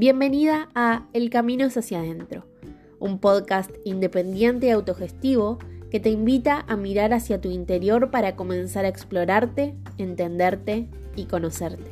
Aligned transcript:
Bienvenida 0.00 0.68
a 0.76 1.08
El 1.12 1.28
Camino 1.28 1.66
es 1.66 1.76
hacia 1.76 1.98
adentro, 1.98 2.44
un 3.00 3.18
podcast 3.18 3.72
independiente 3.84 4.68
y 4.68 4.70
autogestivo 4.70 5.58
que 5.90 5.98
te 5.98 6.08
invita 6.08 6.64
a 6.68 6.76
mirar 6.76 7.12
hacia 7.12 7.40
tu 7.40 7.50
interior 7.50 8.12
para 8.12 8.36
comenzar 8.36 8.84
a 8.84 8.88
explorarte, 8.88 9.74
entenderte 9.96 10.86
y 11.16 11.24
conocerte. 11.24 11.90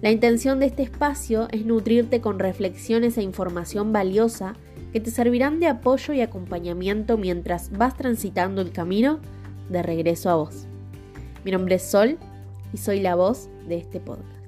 La 0.00 0.10
intención 0.10 0.58
de 0.58 0.68
este 0.68 0.82
espacio 0.82 1.48
es 1.50 1.66
nutrirte 1.66 2.22
con 2.22 2.38
reflexiones 2.38 3.18
e 3.18 3.22
información 3.22 3.92
valiosa 3.92 4.54
que 4.94 5.00
te 5.00 5.10
servirán 5.10 5.60
de 5.60 5.66
apoyo 5.66 6.14
y 6.14 6.22
acompañamiento 6.22 7.18
mientras 7.18 7.76
vas 7.76 7.94
transitando 7.94 8.62
el 8.62 8.72
camino 8.72 9.20
de 9.68 9.82
regreso 9.82 10.30
a 10.30 10.36
vos. 10.36 10.64
Mi 11.44 11.50
nombre 11.50 11.74
es 11.74 11.82
Sol 11.82 12.16
y 12.72 12.78
soy 12.78 13.00
la 13.00 13.16
voz 13.16 13.50
de 13.68 13.76
este 13.76 14.00
podcast. 14.00 14.40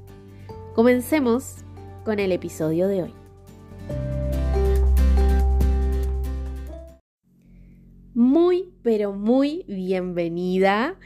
Comencemos 0.74 1.56
con 2.04 2.18
el 2.18 2.32
episodio 2.32 2.88
de 2.88 3.04
hoy. 3.04 3.14
Muy, 8.14 8.72
pero 8.82 9.12
muy 9.12 9.64
bienvenida. 9.68 10.98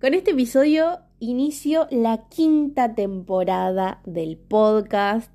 Con 0.00 0.14
este 0.14 0.32
episodio 0.32 1.00
inicio 1.18 1.86
la 1.90 2.28
quinta 2.28 2.94
temporada 2.94 4.00
del 4.04 4.38
podcast. 4.38 5.30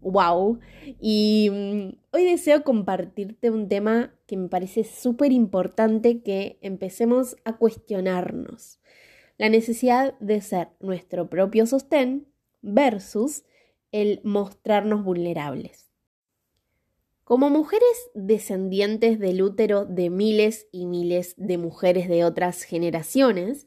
¡Wow! 0.00 0.60
Y 1.00 1.50
mm, 1.50 2.16
hoy 2.16 2.24
deseo 2.24 2.64
compartirte 2.64 3.50
un 3.50 3.68
tema 3.68 4.14
que 4.26 4.36
me 4.36 4.48
parece 4.48 4.84
súper 4.84 5.32
importante 5.32 6.22
que 6.22 6.58
empecemos 6.62 7.36
a 7.44 7.56
cuestionarnos. 7.56 8.80
La 9.36 9.48
necesidad 9.48 10.18
de 10.20 10.40
ser 10.40 10.68
nuestro 10.80 11.28
propio 11.28 11.66
sostén 11.66 12.26
versus 12.62 13.44
el 13.92 14.20
mostrarnos 14.24 15.04
vulnerables. 15.04 15.88
Como 17.24 17.50
mujeres 17.50 18.10
descendientes 18.14 19.18
del 19.18 19.42
útero 19.42 19.84
de 19.84 20.08
miles 20.08 20.66
y 20.72 20.86
miles 20.86 21.34
de 21.36 21.58
mujeres 21.58 22.08
de 22.08 22.24
otras 22.24 22.62
generaciones, 22.62 23.66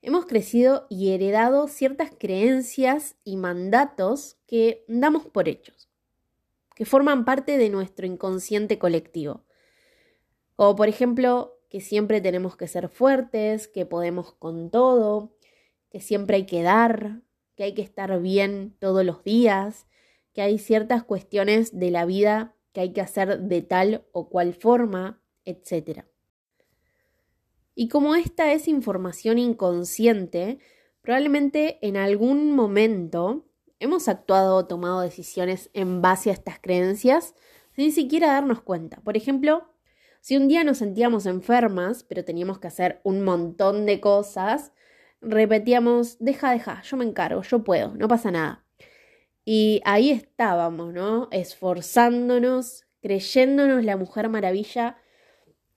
hemos 0.00 0.24
crecido 0.26 0.86
y 0.88 1.10
heredado 1.10 1.68
ciertas 1.68 2.10
creencias 2.18 3.16
y 3.22 3.36
mandatos 3.36 4.38
que 4.46 4.84
damos 4.88 5.26
por 5.26 5.48
hechos, 5.48 5.90
que 6.74 6.86
forman 6.86 7.24
parte 7.24 7.58
de 7.58 7.68
nuestro 7.68 8.06
inconsciente 8.06 8.78
colectivo. 8.78 9.44
Como 10.56 10.74
por 10.76 10.88
ejemplo, 10.88 11.58
que 11.68 11.80
siempre 11.80 12.20
tenemos 12.20 12.56
que 12.56 12.68
ser 12.68 12.88
fuertes, 12.88 13.68
que 13.68 13.86
podemos 13.86 14.32
con 14.32 14.70
todo, 14.70 15.34
que 15.90 16.00
siempre 16.00 16.36
hay 16.36 16.46
que 16.46 16.62
dar, 16.62 17.22
que 17.56 17.64
hay 17.64 17.74
que 17.74 17.82
estar 17.82 18.20
bien 18.20 18.76
todos 18.78 19.04
los 19.04 19.24
días, 19.24 19.86
que 20.32 20.42
hay 20.42 20.58
ciertas 20.58 21.04
cuestiones 21.04 21.78
de 21.78 21.90
la 21.90 22.04
vida 22.04 22.56
que 22.72 22.80
hay 22.80 22.92
que 22.92 23.00
hacer 23.00 23.40
de 23.40 23.62
tal 23.62 24.06
o 24.12 24.28
cual 24.28 24.54
forma, 24.54 25.20
etc. 25.44 26.04
Y 27.74 27.88
como 27.88 28.14
esta 28.14 28.52
es 28.52 28.68
información 28.68 29.38
inconsciente, 29.38 30.58
probablemente 31.00 31.78
en 31.86 31.96
algún 31.96 32.54
momento 32.54 33.46
hemos 33.78 34.08
actuado 34.08 34.56
o 34.56 34.66
tomado 34.66 35.00
decisiones 35.00 35.70
en 35.74 36.02
base 36.02 36.30
a 36.30 36.34
estas 36.34 36.58
creencias 36.60 37.34
sin 37.74 37.92
siquiera 37.92 38.28
darnos 38.28 38.62
cuenta. 38.62 39.00
Por 39.00 39.16
ejemplo, 39.16 39.68
si 40.20 40.36
un 40.36 40.46
día 40.46 40.62
nos 40.62 40.78
sentíamos 40.78 41.26
enfermas, 41.26 42.04
pero 42.04 42.24
teníamos 42.24 42.58
que 42.58 42.68
hacer 42.68 43.00
un 43.02 43.24
montón 43.24 43.86
de 43.86 44.00
cosas, 44.00 44.72
repetíamos, 45.22 46.18
deja, 46.18 46.50
deja, 46.50 46.82
yo 46.82 46.96
me 46.96 47.04
encargo, 47.04 47.42
yo 47.42 47.64
puedo, 47.64 47.94
no 47.96 48.08
pasa 48.08 48.30
nada. 48.30 48.64
Y 49.44 49.80
ahí 49.84 50.10
estábamos, 50.10 50.92
¿no? 50.92 51.28
Esforzándonos, 51.30 52.84
creyéndonos 53.00 53.84
la 53.84 53.96
mujer 53.96 54.28
maravilla, 54.28 54.98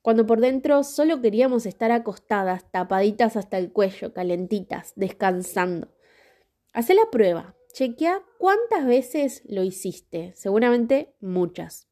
cuando 0.01 0.27
por 0.27 0.39
dentro 0.39 0.83
solo 0.83 1.21
queríamos 1.21 1.65
estar 1.65 1.91
acostadas, 1.91 2.69
tapaditas 2.71 3.37
hasta 3.37 3.57
el 3.57 3.71
cuello, 3.71 4.13
calentitas, 4.13 4.93
descansando. 4.95 5.87
Hacé 6.73 6.93
la 6.93 7.09
prueba, 7.11 7.55
chequea 7.73 8.21
cuántas 8.37 8.85
veces 8.85 9.41
lo 9.47 9.63
hiciste, 9.63 10.33
seguramente 10.35 11.15
muchas. 11.21 11.87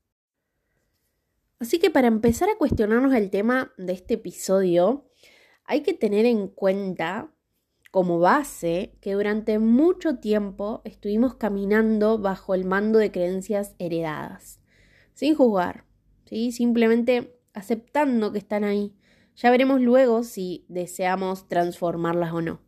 Así 1.59 1.79
que 1.79 1.89
para 1.89 2.07
empezar 2.07 2.49
a 2.49 2.57
cuestionarnos 2.57 3.13
el 3.15 3.29
tema 3.29 3.73
de 3.77 3.93
este 3.93 4.15
episodio, 4.15 5.09
hay 5.65 5.81
que 5.81 5.93
tener 5.93 6.25
en 6.25 6.49
cuenta 6.49 7.33
como 7.93 8.17
base 8.17 8.95
que 9.01 9.13
durante 9.13 9.59
mucho 9.59 10.15
tiempo 10.15 10.81
estuvimos 10.83 11.35
caminando 11.35 12.17
bajo 12.17 12.55
el 12.55 12.65
mando 12.65 12.97
de 12.97 13.11
creencias 13.11 13.75
heredadas, 13.77 14.59
sin 15.13 15.35
juzgar, 15.35 15.85
¿sí? 16.25 16.51
simplemente 16.51 17.39
aceptando 17.53 18.31
que 18.31 18.39
están 18.39 18.63
ahí. 18.63 18.95
Ya 19.35 19.51
veremos 19.51 19.79
luego 19.79 20.23
si 20.23 20.65
deseamos 20.69 21.47
transformarlas 21.47 22.33
o 22.33 22.41
no. 22.41 22.61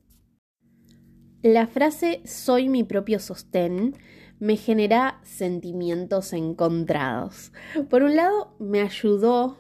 La 1.42 1.66
frase 1.66 2.22
soy 2.24 2.70
mi 2.70 2.84
propio 2.84 3.18
sostén 3.18 3.96
me 4.38 4.58
genera 4.58 5.22
sentimientos 5.24 6.34
encontrados. 6.34 7.52
Por 7.90 8.04
un 8.04 8.16
lado, 8.16 8.56
me 8.60 8.82
ayudó 8.82 9.58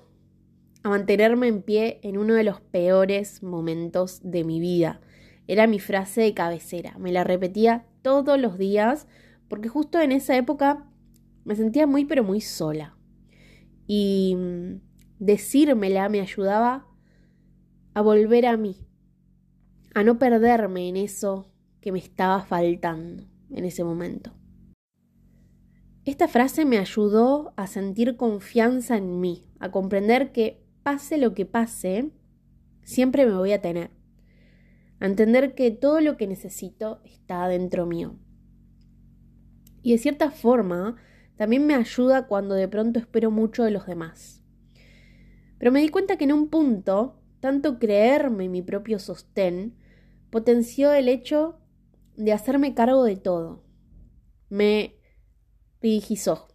a 0.84 0.90
mantenerme 0.90 1.48
en 1.48 1.64
pie 1.64 2.00
en 2.04 2.20
uno 2.20 2.36
de 2.36 2.44
los 2.44 2.62
peores 2.62 3.42
momentos 3.42 4.20
de 4.22 4.44
mi 4.44 4.59
vida 4.59 5.02
era 5.47 5.67
mi 5.67 5.79
frase 5.79 6.22
de 6.22 6.33
cabecera. 6.33 6.97
Me 6.97 7.11
la 7.11 7.23
repetía 7.23 7.85
todos 8.01 8.39
los 8.39 8.57
días 8.57 9.07
porque 9.47 9.69
justo 9.69 10.00
en 10.00 10.11
esa 10.11 10.35
época 10.35 10.89
me 11.44 11.56
sentía 11.56 11.88
muy 11.88 12.06
pero 12.06 12.23
muy 12.23 12.41
sola. 12.41 12.97
Y 13.88 14.35
mm, 14.35 14.81
decírmela 15.19 16.09
me 16.09 16.22
ayudaba 16.22 16.88
a 17.94 18.01
volver 18.01 18.45
a 18.45 18.57
mí, 18.57 18.85
a 19.94 20.03
no 20.03 20.19
perderme 20.19 20.89
en 20.89 20.97
eso 20.97 21.51
que 21.79 21.91
me 21.91 22.00
estaba 22.00 22.41
faltando 22.41 23.23
en 23.51 23.63
ese 23.63 23.83
momento. 23.83 24.33
Esta 26.03 26.27
frase 26.27 26.66
me 26.66 26.77
ayudó 26.77 27.53
a 27.56 27.67
sentir 27.67 28.16
confianza 28.17 28.97
en 28.97 29.19
mí, 29.22 29.47
a 29.59 29.72
comprender 29.72 30.31
que 30.31 30.63
pase 30.83 31.17
lo 31.17 31.33
que 31.33 31.45
pase, 31.45 32.12
siempre 32.83 33.25
me 33.25 33.35
voy 33.35 33.53
a 33.53 33.62
tener 33.62 33.94
a 35.00 35.06
entender 35.06 35.56
que 35.56 35.72
todo 35.72 36.01
lo 36.01 36.17
que 36.17 36.28
necesito 36.28 37.01
está 37.03 37.47
dentro 37.47 37.85
mío. 37.85 38.17
Y 39.81 39.91
de 39.91 39.97
cierta 39.97 40.31
forma, 40.31 40.95
también 41.35 41.67
me 41.67 41.75
ayuda 41.75 42.28
cuando 42.28 42.56
de 42.56 42.67
pronto 42.67 43.00
espero 43.00 43.29
mucho 43.29 43.63
de 43.63 43.72
los 43.72 43.85
demás. 43.85 44.44
Pero 45.57 45.72
me 45.72 45.81
di 45.81 45.89
cuenta 45.89 46.17
que 46.17 46.23
en 46.23 46.33
un 46.33 46.50
punto, 46.50 47.22
tanto 47.39 47.79
creerme 47.79 48.50
mi 48.50 48.61
propio 48.61 49.00
sostén 49.00 49.75
potenció 50.29 50.91
el 50.94 51.07
hecho 51.07 51.59
de 52.16 52.33
hacerme 52.33 52.73
cargo 52.73 53.03
de 53.03 53.16
todo. 53.16 53.63
Me 54.50 54.95
rigizó. 55.81 56.47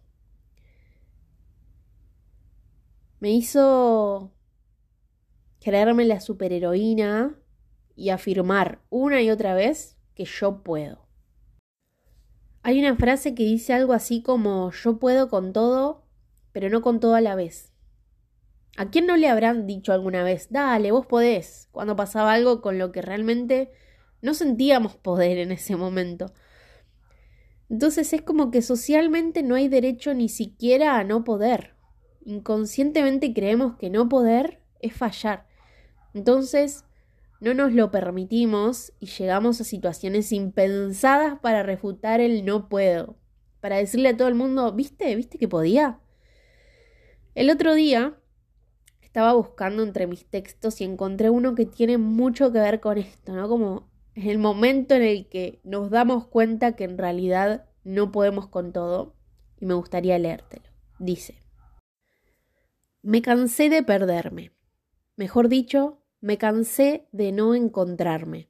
Me 3.19 3.31
hizo 3.31 4.33
creerme 5.59 6.05
la 6.05 6.19
superheroína 6.19 7.40
y 7.95 8.09
afirmar 8.09 8.81
una 8.89 9.21
y 9.21 9.29
otra 9.29 9.53
vez 9.53 9.97
que 10.15 10.25
yo 10.25 10.63
puedo. 10.63 11.07
Hay 12.63 12.79
una 12.79 12.95
frase 12.95 13.33
que 13.33 13.43
dice 13.43 13.73
algo 13.73 13.93
así 13.93 14.21
como 14.21 14.71
yo 14.71 14.99
puedo 14.99 15.29
con 15.29 15.51
todo, 15.51 16.05
pero 16.51 16.69
no 16.69 16.81
con 16.81 16.99
todo 16.99 17.15
a 17.15 17.21
la 17.21 17.35
vez. 17.35 17.71
¿A 18.77 18.89
quién 18.89 19.05
no 19.05 19.17
le 19.17 19.27
habrán 19.27 19.67
dicho 19.67 19.91
alguna 19.93 20.23
vez, 20.23 20.47
dale, 20.49 20.91
vos 20.91 21.05
podés, 21.05 21.67
cuando 21.71 21.95
pasaba 21.95 22.33
algo 22.33 22.61
con 22.61 22.77
lo 22.77 22.91
que 22.91 23.01
realmente 23.01 23.71
no 24.21 24.33
sentíamos 24.33 24.95
poder 24.95 25.37
en 25.39 25.51
ese 25.51 25.75
momento? 25.75 26.33
Entonces 27.69 28.13
es 28.13 28.21
como 28.21 28.51
que 28.51 28.61
socialmente 28.61 29.43
no 29.43 29.55
hay 29.55 29.67
derecho 29.67 30.13
ni 30.13 30.29
siquiera 30.29 30.97
a 30.97 31.03
no 31.03 31.23
poder. 31.23 31.75
Inconscientemente 32.23 33.33
creemos 33.33 33.77
que 33.77 33.89
no 33.89 34.07
poder 34.07 34.61
es 34.81 34.93
fallar. 34.93 35.47
Entonces 36.13 36.85
no 37.41 37.55
nos 37.55 37.73
lo 37.73 37.89
permitimos 37.89 38.93
y 38.99 39.07
llegamos 39.07 39.59
a 39.59 39.63
situaciones 39.63 40.31
impensadas 40.31 41.39
para 41.39 41.63
refutar 41.63 42.21
el 42.21 42.45
no 42.45 42.69
puedo, 42.69 43.17
para 43.59 43.77
decirle 43.77 44.09
a 44.09 44.17
todo 44.17 44.27
el 44.27 44.35
mundo, 44.35 44.71
¿viste? 44.71 45.13
¿Viste 45.15 45.39
que 45.39 45.47
podía? 45.47 45.99
El 47.33 47.49
otro 47.49 47.73
día 47.73 48.15
estaba 49.01 49.33
buscando 49.33 49.81
entre 49.81 50.05
mis 50.05 50.23
textos 50.25 50.79
y 50.81 50.83
encontré 50.83 51.31
uno 51.31 51.55
que 51.55 51.65
tiene 51.65 51.97
mucho 51.97 52.53
que 52.53 52.59
ver 52.59 52.79
con 52.79 52.99
esto, 52.99 53.33
¿no? 53.33 53.49
Como 53.49 53.89
el 54.13 54.37
momento 54.37 54.93
en 54.93 55.01
el 55.01 55.27
que 55.27 55.59
nos 55.63 55.89
damos 55.89 56.27
cuenta 56.27 56.75
que 56.75 56.83
en 56.83 56.99
realidad 56.99 57.65
no 57.83 58.11
podemos 58.11 58.49
con 58.49 58.71
todo 58.71 59.15
y 59.57 59.65
me 59.65 59.73
gustaría 59.73 60.19
leértelo. 60.19 60.69
Dice, 60.99 61.41
me 63.01 63.23
cansé 63.23 63.69
de 63.69 63.81
perderme. 63.81 64.51
Mejor 65.15 65.49
dicho, 65.49 66.00
me 66.21 66.37
cansé 66.37 67.07
de 67.11 67.31
no 67.31 67.55
encontrarme, 67.55 68.47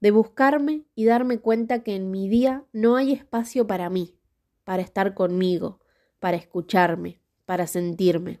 de 0.00 0.10
buscarme 0.10 0.84
y 0.94 1.04
darme 1.04 1.38
cuenta 1.38 1.84
que 1.84 1.94
en 1.94 2.10
mi 2.10 2.28
día 2.28 2.64
no 2.72 2.96
hay 2.96 3.12
espacio 3.12 3.66
para 3.66 3.88
mí, 3.88 4.16
para 4.64 4.82
estar 4.82 5.14
conmigo, 5.14 5.80
para 6.18 6.36
escucharme, 6.36 7.20
para 7.46 7.68
sentirme. 7.68 8.40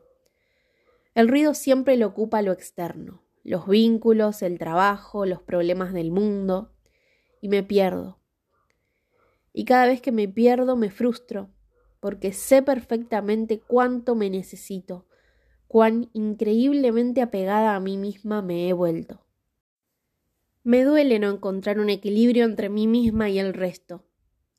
El 1.14 1.28
ruido 1.28 1.54
siempre 1.54 1.96
lo 1.96 2.08
ocupa 2.08 2.42
lo 2.42 2.52
externo, 2.52 3.22
los 3.44 3.68
vínculos, 3.68 4.42
el 4.42 4.58
trabajo, 4.58 5.26
los 5.26 5.42
problemas 5.42 5.92
del 5.92 6.10
mundo, 6.10 6.72
y 7.40 7.48
me 7.48 7.62
pierdo. 7.62 8.18
Y 9.52 9.64
cada 9.64 9.86
vez 9.86 10.00
que 10.02 10.12
me 10.12 10.28
pierdo 10.28 10.76
me 10.76 10.90
frustro, 10.90 11.50
porque 12.00 12.32
sé 12.32 12.62
perfectamente 12.62 13.60
cuánto 13.60 14.14
me 14.14 14.28
necesito, 14.30 15.06
cuán 15.70 16.10
increíblemente 16.14 17.22
apegada 17.22 17.76
a 17.76 17.80
mí 17.80 17.96
misma 17.96 18.42
me 18.42 18.68
he 18.68 18.72
vuelto. 18.72 19.24
Me 20.64 20.82
duele 20.82 21.20
no 21.20 21.30
encontrar 21.30 21.78
un 21.78 21.90
equilibrio 21.90 22.44
entre 22.44 22.68
mí 22.68 22.88
misma 22.88 23.30
y 23.30 23.38
el 23.38 23.54
resto, 23.54 24.04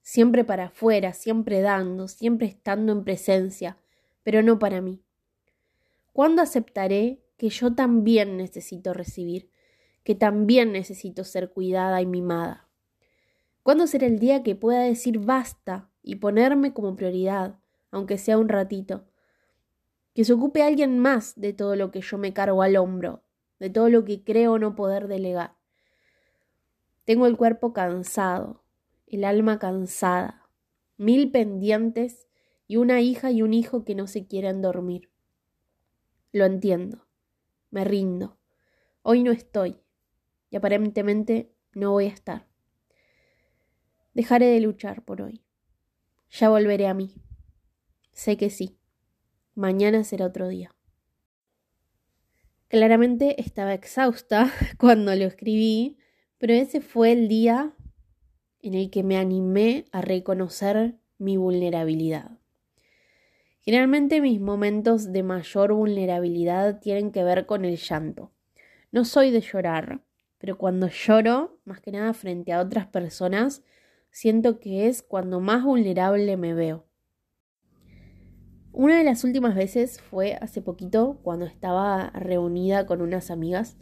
siempre 0.01 0.45
para 0.45 0.67
afuera, 0.67 1.11
siempre 1.11 1.59
dando, 1.59 2.07
siempre 2.07 2.47
estando 2.47 2.93
en 2.93 3.03
presencia, 3.03 3.77
pero 4.23 4.41
no 4.41 4.57
para 4.57 4.79
mí. 4.79 5.01
¿Cuándo 6.13 6.41
aceptaré 6.41 7.19
que 7.35 7.49
yo 7.49 7.75
también 7.75 8.37
necesito 8.37 8.93
recibir, 8.93 9.51
que 10.05 10.15
también 10.15 10.71
necesito 10.71 11.25
ser 11.25 11.51
cuidada 11.51 12.01
y 12.01 12.05
mimada? 12.05 12.69
¿Cuándo 13.63 13.85
será 13.85 14.07
el 14.07 14.17
día 14.17 14.43
que 14.43 14.55
pueda 14.55 14.83
decir 14.83 15.19
basta 15.19 15.89
y 16.03 16.15
ponerme 16.15 16.71
como 16.71 16.95
prioridad, 16.95 17.59
aunque 17.91 18.17
sea 18.17 18.37
un 18.37 18.47
ratito? 18.47 19.10
Que 20.13 20.25
se 20.25 20.33
ocupe 20.33 20.63
alguien 20.63 20.99
más 20.99 21.39
de 21.39 21.53
todo 21.53 21.75
lo 21.75 21.91
que 21.91 22.01
yo 22.01 22.17
me 22.17 22.33
cargo 22.33 22.61
al 22.61 22.75
hombro, 22.75 23.23
de 23.59 23.69
todo 23.69 23.89
lo 23.89 24.03
que 24.05 24.23
creo 24.23 24.59
no 24.59 24.75
poder 24.75 25.07
delegar. 25.07 25.55
Tengo 27.05 27.27
el 27.27 27.37
cuerpo 27.37 27.73
cansado, 27.73 28.63
el 29.07 29.23
alma 29.23 29.59
cansada, 29.59 30.49
mil 30.97 31.31
pendientes 31.31 32.27
y 32.67 32.77
una 32.77 33.01
hija 33.01 33.31
y 33.31 33.41
un 33.41 33.53
hijo 33.53 33.83
que 33.83 33.95
no 33.95 34.07
se 34.07 34.27
quieren 34.27 34.61
dormir. 34.61 35.09
Lo 36.31 36.45
entiendo. 36.45 37.05
Me 37.69 37.83
rindo. 37.83 38.37
Hoy 39.01 39.23
no 39.23 39.31
estoy. 39.31 39.77
Y 40.49 40.57
aparentemente 40.57 41.53
no 41.73 41.91
voy 41.91 42.05
a 42.05 42.09
estar. 42.09 42.47
Dejaré 44.13 44.47
de 44.47 44.61
luchar 44.61 45.03
por 45.03 45.21
hoy. 45.21 45.43
Ya 46.29 46.49
volveré 46.49 46.87
a 46.87 46.93
mí. 46.93 47.15
Sé 48.11 48.37
que 48.37 48.49
sí. 48.49 48.77
Mañana 49.56 50.03
será 50.03 50.25
otro 50.27 50.48
día. 50.48 50.74
Claramente 52.69 53.42
estaba 53.42 53.74
exhausta 53.74 54.50
cuando 54.77 55.13
lo 55.13 55.25
escribí, 55.25 55.98
pero 56.38 56.53
ese 56.53 56.80
fue 56.80 57.12
el 57.12 57.27
día 57.27 57.74
en 58.62 58.75
el 58.75 58.89
que 58.89 59.03
me 59.03 59.18
animé 59.18 59.86
a 59.92 60.01
reconocer 60.01 60.95
mi 61.18 61.36
vulnerabilidad. 61.36 62.38
Generalmente 63.59 64.21
mis 64.21 64.39
momentos 64.39 65.12
de 65.12 65.21
mayor 65.21 65.74
vulnerabilidad 65.74 66.80
tienen 66.80 67.12
que 67.12 67.24
ver 67.24 67.45
con 67.45 67.65
el 67.65 67.77
llanto. 67.77 68.31
No 68.92 69.06
soy 69.06 69.31
de 69.31 69.42
llorar, 69.42 70.01
pero 70.38 70.57
cuando 70.57 70.88
lloro, 70.88 71.59
más 71.65 71.81
que 71.81 71.92
nada 71.92 72.13
frente 72.13 72.53
a 72.53 72.62
otras 72.62 72.88
personas, 72.88 73.63
siento 74.12 74.59
que 74.59 74.88
es 74.88 75.03
cuando 75.03 75.39
más 75.39 75.63
vulnerable 75.63 76.38
me 76.38 76.53
veo. 76.53 76.86
Una 78.73 78.97
de 78.97 79.03
las 79.03 79.25
últimas 79.25 79.53
veces 79.53 80.00
fue 80.00 80.38
hace 80.39 80.62
poquito 80.62 81.19
cuando 81.23 81.45
estaba 81.45 82.09
reunida 82.12 82.85
con 82.85 83.01
unas 83.01 83.29
amigas 83.29 83.75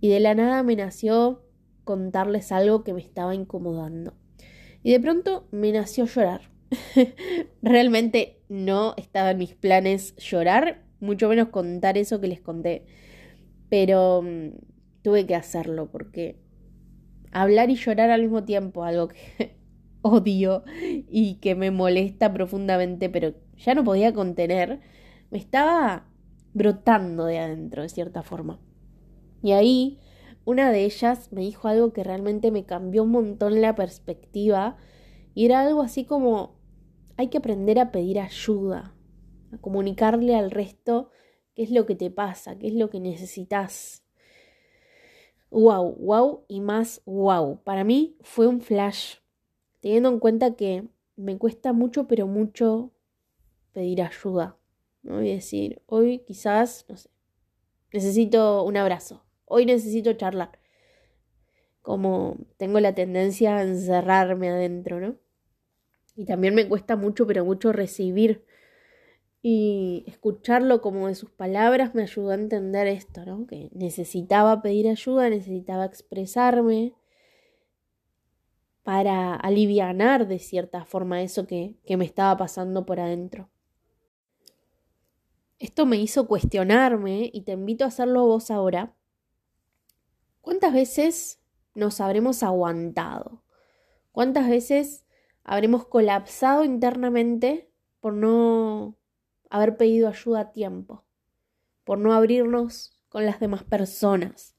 y 0.00 0.10
de 0.10 0.20
la 0.20 0.34
nada 0.34 0.62
me 0.62 0.76
nació 0.76 1.42
contarles 1.84 2.52
algo 2.52 2.84
que 2.84 2.92
me 2.92 3.00
estaba 3.00 3.34
incomodando. 3.34 4.12
Y 4.82 4.92
de 4.92 5.00
pronto 5.00 5.48
me 5.52 5.72
nació 5.72 6.04
llorar. 6.04 6.42
Realmente 7.62 8.42
no 8.48 8.94
estaba 8.98 9.30
en 9.30 9.38
mis 9.38 9.54
planes 9.54 10.14
llorar, 10.16 10.84
mucho 11.00 11.28
menos 11.28 11.48
contar 11.48 11.96
eso 11.96 12.20
que 12.20 12.28
les 12.28 12.40
conté. 12.40 12.84
Pero 13.70 14.22
mm, 14.22 14.50
tuve 15.02 15.26
que 15.26 15.34
hacerlo 15.34 15.90
porque 15.90 16.36
hablar 17.32 17.70
y 17.70 17.76
llorar 17.76 18.10
al 18.10 18.22
mismo 18.22 18.44
tiempo, 18.44 18.84
algo 18.84 19.08
que 19.08 19.56
odio 20.02 20.62
y 21.08 21.36
que 21.36 21.54
me 21.54 21.70
molesta 21.70 22.32
profundamente, 22.34 23.08
pero 23.08 23.34
ya 23.64 23.74
no 23.74 23.84
podía 23.84 24.12
contener, 24.12 24.80
me 25.30 25.38
estaba 25.38 26.06
brotando 26.52 27.26
de 27.26 27.38
adentro, 27.38 27.82
de 27.82 27.88
cierta 27.88 28.22
forma. 28.22 28.60
Y 29.42 29.52
ahí 29.52 29.98
una 30.44 30.70
de 30.70 30.84
ellas 30.84 31.32
me 31.32 31.42
dijo 31.42 31.68
algo 31.68 31.92
que 31.92 32.02
realmente 32.02 32.50
me 32.50 32.64
cambió 32.64 33.02
un 33.04 33.10
montón 33.10 33.60
la 33.60 33.74
perspectiva 33.74 34.76
y 35.34 35.44
era 35.44 35.60
algo 35.60 35.82
así 35.82 36.04
como 36.04 36.58
hay 37.16 37.28
que 37.28 37.38
aprender 37.38 37.78
a 37.78 37.92
pedir 37.92 38.18
ayuda, 38.18 38.94
a 39.52 39.58
comunicarle 39.58 40.34
al 40.34 40.50
resto 40.50 41.10
qué 41.54 41.62
es 41.62 41.70
lo 41.70 41.86
que 41.86 41.94
te 41.94 42.10
pasa, 42.10 42.58
qué 42.58 42.68
es 42.68 42.74
lo 42.74 42.88
que 42.90 43.00
necesitas. 43.00 44.02
Wow, 45.50 45.96
wow 45.96 46.44
y 46.48 46.60
más 46.60 47.02
wow. 47.04 47.62
Para 47.62 47.84
mí 47.84 48.16
fue 48.20 48.46
un 48.46 48.60
flash, 48.60 49.16
teniendo 49.80 50.08
en 50.08 50.18
cuenta 50.18 50.56
que 50.56 50.88
me 51.16 51.36
cuesta 51.36 51.72
mucho, 51.72 52.08
pero 52.08 52.26
mucho 52.26 52.92
pedir 53.72 54.02
ayuda. 54.02 54.56
¿no? 55.02 55.22
Y 55.22 55.32
decir, 55.32 55.82
hoy 55.86 56.20
quizás, 56.20 56.84
no 56.88 56.96
sé, 56.96 57.10
necesito 57.92 58.64
un 58.64 58.76
abrazo, 58.76 59.24
hoy 59.44 59.66
necesito 59.66 60.12
charlar. 60.14 60.58
Como 61.82 62.36
tengo 62.58 62.78
la 62.80 62.94
tendencia 62.94 63.56
a 63.56 63.62
encerrarme 63.62 64.50
adentro, 64.50 65.00
¿no? 65.00 65.16
Y 66.14 66.26
también 66.26 66.54
me 66.54 66.68
cuesta 66.68 66.96
mucho, 66.96 67.26
pero 67.26 67.44
mucho 67.44 67.72
recibir 67.72 68.44
y 69.42 70.04
escucharlo 70.06 70.82
como 70.82 71.08
de 71.08 71.14
sus 71.14 71.30
palabras 71.30 71.94
me 71.94 72.02
ayudó 72.02 72.32
a 72.32 72.34
entender 72.34 72.86
esto, 72.86 73.24
¿no? 73.24 73.46
Que 73.46 73.70
necesitaba 73.72 74.60
pedir 74.60 74.88
ayuda, 74.88 75.30
necesitaba 75.30 75.86
expresarme 75.86 76.92
para 78.82 79.34
alivianar 79.34 80.28
de 80.28 80.38
cierta 80.38 80.84
forma 80.84 81.22
eso 81.22 81.46
que, 81.46 81.76
que 81.86 81.96
me 81.96 82.04
estaba 82.04 82.36
pasando 82.36 82.84
por 82.84 83.00
adentro. 83.00 83.48
Esto 85.60 85.84
me 85.84 85.98
hizo 85.98 86.26
cuestionarme 86.26 87.30
y 87.34 87.42
te 87.42 87.52
invito 87.52 87.84
a 87.84 87.88
hacerlo 87.88 88.24
vos 88.24 88.50
ahora. 88.50 88.96
¿Cuántas 90.40 90.72
veces 90.72 91.38
nos 91.74 92.00
habremos 92.00 92.42
aguantado? 92.42 93.44
¿Cuántas 94.10 94.48
veces 94.48 95.04
habremos 95.44 95.86
colapsado 95.86 96.64
internamente 96.64 97.70
por 98.00 98.14
no 98.14 98.96
haber 99.50 99.76
pedido 99.76 100.08
ayuda 100.08 100.40
a 100.40 100.52
tiempo, 100.52 101.04
por 101.84 101.98
no 101.98 102.14
abrirnos 102.14 102.96
con 103.10 103.26
las 103.26 103.38
demás 103.38 103.62
personas, 103.62 104.56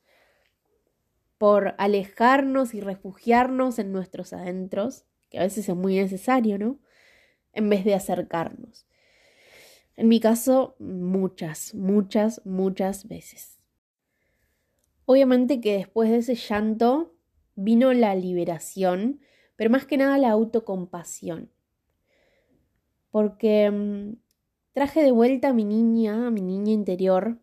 por 1.39 1.73
alejarnos 1.79 2.75
y 2.75 2.79
refugiarnos 2.79 3.79
en 3.79 3.91
nuestros 3.91 4.33
adentros, 4.33 5.05
que 5.31 5.39
a 5.39 5.43
veces 5.43 5.67
es 5.67 5.75
muy 5.75 5.95
necesario, 5.95 6.59
¿no? 6.59 6.79
En 7.53 7.69
vez 7.69 7.85
de 7.85 7.95
acercarnos. 7.95 8.85
En 10.01 10.07
mi 10.07 10.19
caso, 10.19 10.73
muchas, 10.79 11.75
muchas, 11.75 12.41
muchas 12.43 13.07
veces. 13.07 13.59
Obviamente 15.05 15.61
que 15.61 15.77
después 15.77 16.09
de 16.09 16.17
ese 16.17 16.33
llanto 16.33 17.13
vino 17.53 17.93
la 17.93 18.15
liberación 18.15 19.19
pero 19.55 19.69
más 19.69 19.85
que 19.85 19.97
nada 19.97 20.17
la 20.17 20.31
autocompasión. 20.31 21.51
Porque 23.11 23.69
mm, 23.69 24.15
traje 24.73 25.03
de 25.03 25.11
vuelta 25.11 25.49
a 25.49 25.53
mi 25.53 25.65
niña, 25.65 26.25
a 26.25 26.31
mi 26.31 26.41
niña 26.41 26.71
interior, 26.71 27.37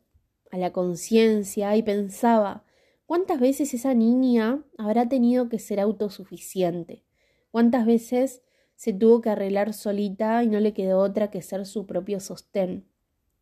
a 0.50 0.58
la 0.58 0.72
conciencia 0.72 1.76
y 1.76 1.84
pensaba, 1.84 2.64
¿cuántas 3.06 3.38
veces 3.38 3.72
esa 3.72 3.94
niña 3.94 4.64
habrá 4.78 5.08
tenido 5.08 5.48
que 5.48 5.60
ser 5.60 5.78
autosuficiente? 5.78 7.04
¿Cuántas 7.52 7.86
veces 7.86 8.42
se 8.78 8.92
tuvo 8.92 9.20
que 9.20 9.28
arreglar 9.28 9.74
solita 9.74 10.44
y 10.44 10.46
no 10.46 10.60
le 10.60 10.72
quedó 10.72 11.00
otra 11.00 11.32
que 11.32 11.42
ser 11.42 11.66
su 11.66 11.84
propio 11.84 12.20
sostén? 12.20 12.86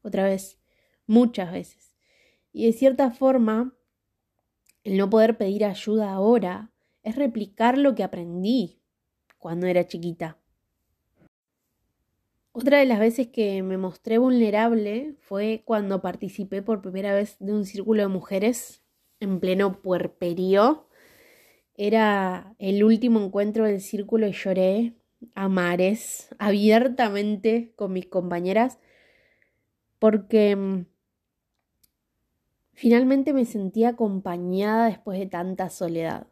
Otra 0.00 0.24
vez, 0.24 0.58
muchas 1.06 1.52
veces. 1.52 1.94
Y 2.54 2.64
de 2.64 2.72
cierta 2.72 3.10
forma, 3.10 3.76
el 4.82 4.96
no 4.96 5.10
poder 5.10 5.36
pedir 5.36 5.66
ayuda 5.66 6.10
ahora 6.10 6.72
es 7.02 7.16
replicar 7.16 7.76
lo 7.76 7.94
que 7.94 8.02
aprendí 8.02 8.80
cuando 9.36 9.66
era 9.66 9.86
chiquita. 9.86 10.38
Otra 12.52 12.78
de 12.78 12.86
las 12.86 12.98
veces 12.98 13.26
que 13.26 13.62
me 13.62 13.76
mostré 13.76 14.16
vulnerable 14.16 15.16
fue 15.20 15.60
cuando 15.66 16.00
participé 16.00 16.62
por 16.62 16.80
primera 16.80 17.14
vez 17.14 17.36
de 17.40 17.52
un 17.52 17.66
círculo 17.66 18.00
de 18.00 18.08
mujeres 18.08 18.82
en 19.20 19.38
pleno 19.38 19.82
puerperío. 19.82 20.88
Era 21.74 22.54
el 22.58 22.82
último 22.82 23.22
encuentro 23.22 23.66
del 23.66 23.82
círculo 23.82 24.26
y 24.26 24.32
lloré 24.32 24.94
a 25.34 25.48
abiertamente 26.38 27.72
con 27.76 27.92
mis 27.92 28.06
compañeras 28.06 28.78
porque 29.98 30.56
mm, 30.56 30.86
finalmente 32.72 33.32
me 33.32 33.44
sentía 33.44 33.90
acompañada 33.90 34.86
después 34.86 35.18
de 35.18 35.26
tanta 35.26 35.70
soledad. 35.70 36.26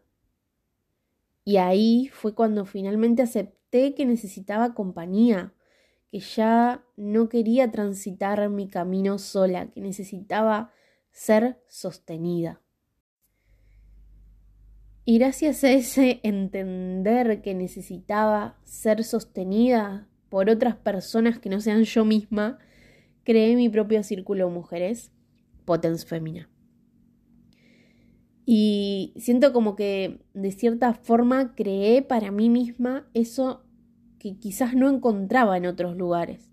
Y 1.45 1.59
ahí 1.59 2.09
fue 2.13 2.35
cuando 2.35 2.65
finalmente 2.65 3.23
acepté 3.23 3.95
que 3.95 4.07
necesitaba 4.07 4.75
compañía, 4.75 5.53
que 6.11 6.21
ya 6.21 6.85
no 6.97 7.29
quería 7.29 7.71
transitar 7.71 8.49
mi 8.49 8.69
camino 8.69 9.19
sola, 9.19 9.71
que 9.71 9.81
necesitaba 9.81 10.73
ser 11.11 11.61
sostenida. 11.69 12.61
Y 15.07 15.19
gracias 15.19 15.63
a 15.65 15.71
ese 15.71 16.21
entender 16.23 17.43
que 17.43 17.55
necesitaba 17.55 18.57
ser 18.65 19.05
sostenida 19.05 20.09
por 20.31 20.49
otras 20.49 20.77
personas 20.77 21.39
que 21.39 21.51
no 21.51 21.61
sean 21.61 21.85
yo 21.85 22.07
misma, 22.07 22.59
creé 23.23 23.55
mi 23.55 23.69
propio 23.69 24.03
círculo 24.03 24.47
de 24.47 24.55
mujeres, 24.55 25.13
Potens 25.67 26.07
Femina. 26.07 26.49
Y 28.47 29.13
siento 29.17 29.53
como 29.53 29.77
que 29.77 30.25
de 30.33 30.53
cierta 30.53 30.95
forma 30.95 31.55
creé 31.55 32.03
para 32.03 32.31
mí 32.31 32.49
misma 32.49 33.07
eso 33.13 33.63
que 34.19 34.39
quizás 34.39 34.75
no 34.75 34.89
encontraba 34.89 35.57
en 35.59 35.67
otros 35.67 35.97
lugares. 35.97 36.51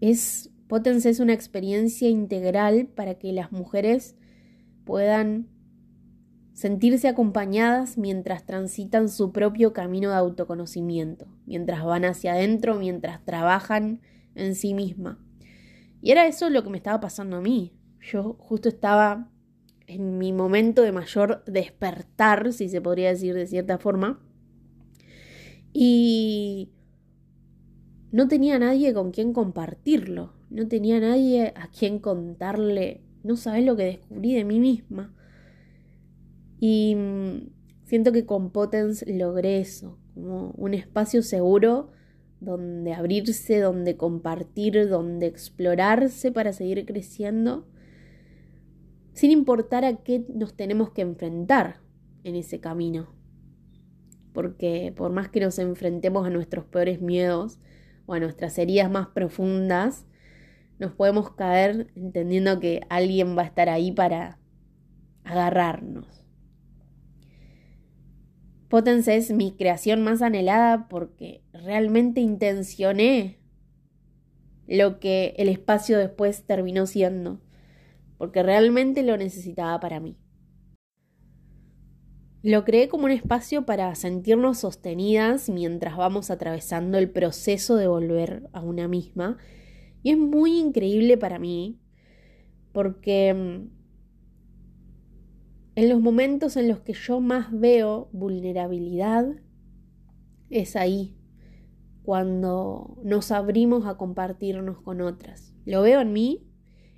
Es 0.00 0.50
Potens 0.68 1.04
es 1.06 1.18
una 1.20 1.32
experiencia 1.32 2.08
integral 2.08 2.86
para 2.86 3.14
que 3.14 3.32
las 3.32 3.52
mujeres 3.52 4.16
puedan 4.84 5.51
sentirse 6.52 7.08
acompañadas 7.08 7.98
mientras 7.98 8.44
transitan 8.44 9.08
su 9.08 9.32
propio 9.32 9.72
camino 9.72 10.10
de 10.10 10.16
autoconocimiento, 10.16 11.26
mientras 11.46 11.84
van 11.84 12.04
hacia 12.04 12.32
adentro, 12.32 12.76
mientras 12.76 13.24
trabajan 13.24 14.00
en 14.34 14.54
sí 14.54 14.74
misma. 14.74 15.18
Y 16.02 16.10
era 16.10 16.26
eso 16.26 16.50
lo 16.50 16.62
que 16.62 16.70
me 16.70 16.76
estaba 16.76 17.00
pasando 17.00 17.36
a 17.36 17.40
mí. 17.40 17.72
Yo 18.00 18.34
justo 18.38 18.68
estaba 18.68 19.30
en 19.86 20.18
mi 20.18 20.32
momento 20.32 20.82
de 20.82 20.92
mayor 20.92 21.44
despertar, 21.46 22.52
si 22.52 22.68
se 22.68 22.80
podría 22.80 23.10
decir 23.10 23.34
de 23.34 23.46
cierta 23.46 23.78
forma, 23.78 24.20
y 25.72 26.70
no 28.10 28.28
tenía 28.28 28.58
nadie 28.58 28.92
con 28.92 29.10
quien 29.10 29.32
compartirlo, 29.32 30.32
no 30.50 30.68
tenía 30.68 31.00
nadie 31.00 31.54
a 31.56 31.68
quien 31.68 31.98
contarle, 31.98 33.00
no 33.22 33.36
sabes 33.36 33.64
lo 33.64 33.76
que 33.76 33.84
descubrí 33.84 34.34
de 34.34 34.44
mí 34.44 34.60
misma. 34.60 35.14
Y 36.64 36.94
mm, 36.94 37.48
siento 37.82 38.12
que 38.12 38.24
con 38.24 38.52
Potens 38.52 39.04
logré 39.08 39.58
eso, 39.58 39.98
como 40.14 40.52
un 40.56 40.74
espacio 40.74 41.20
seguro 41.24 41.90
donde 42.38 42.92
abrirse, 42.94 43.58
donde 43.58 43.96
compartir, 43.96 44.88
donde 44.88 45.26
explorarse 45.26 46.30
para 46.30 46.52
seguir 46.52 46.86
creciendo, 46.86 47.66
sin 49.12 49.32
importar 49.32 49.84
a 49.84 50.04
qué 50.04 50.24
nos 50.32 50.54
tenemos 50.54 50.92
que 50.92 51.02
enfrentar 51.02 51.80
en 52.22 52.36
ese 52.36 52.60
camino. 52.60 53.12
Porque 54.32 54.94
por 54.96 55.10
más 55.10 55.30
que 55.30 55.40
nos 55.40 55.58
enfrentemos 55.58 56.24
a 56.24 56.30
nuestros 56.30 56.64
peores 56.64 57.00
miedos 57.00 57.58
o 58.06 58.14
a 58.14 58.20
nuestras 58.20 58.56
heridas 58.56 58.88
más 58.88 59.08
profundas, 59.08 60.06
nos 60.78 60.92
podemos 60.92 61.32
caer 61.32 61.88
entendiendo 61.96 62.60
que 62.60 62.82
alguien 62.88 63.36
va 63.36 63.42
a 63.42 63.46
estar 63.46 63.68
ahí 63.68 63.90
para 63.90 64.38
agarrarnos. 65.24 66.21
Potence 68.72 69.14
es 69.14 69.30
mi 69.32 69.52
creación 69.52 70.02
más 70.02 70.22
anhelada 70.22 70.88
porque 70.88 71.42
realmente 71.52 72.22
intencioné 72.22 73.38
lo 74.66 74.98
que 74.98 75.34
el 75.36 75.50
espacio 75.50 75.98
después 75.98 76.44
terminó 76.46 76.86
siendo, 76.86 77.42
porque 78.16 78.42
realmente 78.42 79.02
lo 79.02 79.18
necesitaba 79.18 79.78
para 79.78 80.00
mí. 80.00 80.16
Lo 82.42 82.64
creé 82.64 82.88
como 82.88 83.04
un 83.04 83.10
espacio 83.10 83.66
para 83.66 83.94
sentirnos 83.94 84.60
sostenidas 84.60 85.50
mientras 85.50 85.94
vamos 85.94 86.30
atravesando 86.30 86.96
el 86.96 87.10
proceso 87.10 87.76
de 87.76 87.88
volver 87.88 88.48
a 88.54 88.62
una 88.62 88.88
misma. 88.88 89.36
Y 90.02 90.12
es 90.12 90.16
muy 90.16 90.58
increíble 90.58 91.18
para 91.18 91.38
mí 91.38 91.78
porque 92.72 93.34
mm, 93.34 93.81
en 95.74 95.88
los 95.88 96.00
momentos 96.00 96.56
en 96.56 96.68
los 96.68 96.80
que 96.80 96.92
yo 96.92 97.20
más 97.20 97.48
veo 97.50 98.08
vulnerabilidad, 98.12 99.26
es 100.50 100.76
ahí, 100.76 101.16
cuando 102.02 102.98
nos 103.02 103.30
abrimos 103.30 103.86
a 103.86 103.96
compartirnos 103.96 104.82
con 104.82 105.00
otras. 105.00 105.54
Lo 105.64 105.82
veo 105.82 106.00
en 106.00 106.12
mí 106.12 106.46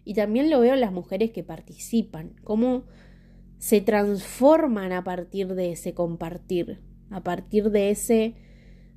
y 0.04 0.14
también 0.14 0.50
lo 0.50 0.60
veo 0.60 0.74
en 0.74 0.80
las 0.80 0.92
mujeres 0.92 1.30
que 1.30 1.44
participan, 1.44 2.34
cómo 2.42 2.84
se 3.58 3.80
transforman 3.80 4.92
a 4.92 5.04
partir 5.04 5.54
de 5.54 5.72
ese 5.72 5.94
compartir, 5.94 6.82
a 7.10 7.22
partir 7.22 7.70
de 7.70 7.90
ese 7.90 8.34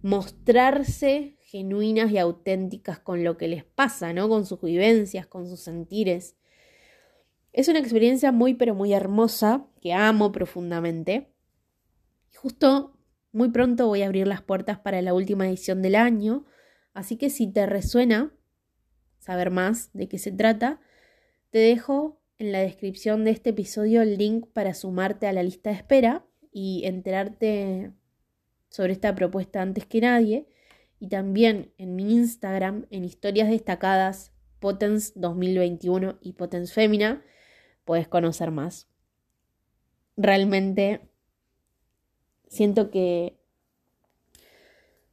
mostrarse 0.01 1.37
genuinas 1.41 2.11
y 2.11 2.17
auténticas 2.17 2.99
con 2.99 3.23
lo 3.23 3.37
que 3.37 3.47
les 3.47 3.63
pasa, 3.63 4.13
¿no? 4.13 4.27
Con 4.27 4.45
sus 4.45 4.61
vivencias, 4.61 5.27
con 5.27 5.47
sus 5.47 5.61
sentires. 5.61 6.36
Es 7.57 7.67
una 7.67 7.79
experiencia 7.79 8.31
muy 8.31 8.53
pero 8.53 8.75
muy 8.75 8.93
hermosa 8.93 9.65
que 9.81 9.91
amo 9.91 10.31
profundamente. 10.31 11.33
Justo 12.35 12.95
muy 13.31 13.49
pronto 13.49 13.87
voy 13.87 14.03
a 14.03 14.05
abrir 14.05 14.27
las 14.27 14.43
puertas 14.43 14.77
para 14.77 15.01
la 15.01 15.15
última 15.15 15.47
edición 15.47 15.81
del 15.81 15.95
año, 15.95 16.45
así 16.93 17.17
que 17.17 17.31
si 17.31 17.51
te 17.51 17.65
resuena 17.65 18.31
saber 19.17 19.49
más 19.49 19.89
de 19.93 20.07
qué 20.07 20.19
se 20.19 20.31
trata, 20.31 20.79
te 21.49 21.57
dejo 21.57 22.21
en 22.37 22.51
la 22.51 22.59
descripción 22.59 23.23
de 23.25 23.31
este 23.31 23.49
episodio 23.49 24.03
el 24.03 24.19
link 24.19 24.45
para 24.53 24.75
sumarte 24.75 25.25
a 25.25 25.33
la 25.33 25.41
lista 25.41 25.71
de 25.71 25.77
espera 25.77 26.27
y 26.51 26.83
enterarte 26.85 27.91
sobre 28.69 28.93
esta 28.93 29.15
propuesta 29.15 29.63
antes 29.63 29.87
que 29.87 30.01
nadie. 30.01 30.47
Y 30.99 31.07
también 31.09 31.73
en 31.79 31.95
mi 31.95 32.13
Instagram, 32.13 32.85
en 32.91 33.03
historias 33.03 33.49
destacadas, 33.49 34.31
Potens 34.59 35.13
2021 35.15 36.19
y 36.21 36.33
Potens 36.33 36.71
Femina, 36.71 37.23
puedes 37.87 38.07
conocer 38.07 38.51
más. 38.51 38.87
Realmente 40.17 41.01
siento 42.47 42.91
que 42.91 43.39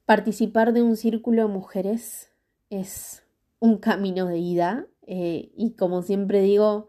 participar 0.04 0.74
de 0.74 0.82
un 0.82 0.96
círculo 0.96 1.42
de 1.42 1.54
mujeres 1.54 2.32
es 2.68 3.22
un 3.60 3.78
camino 3.78 4.26
de 4.26 4.38
ida 4.38 4.86
eh, 5.06 5.52
y 5.56 5.74
como 5.76 6.02
siempre 6.02 6.42
digo, 6.42 6.88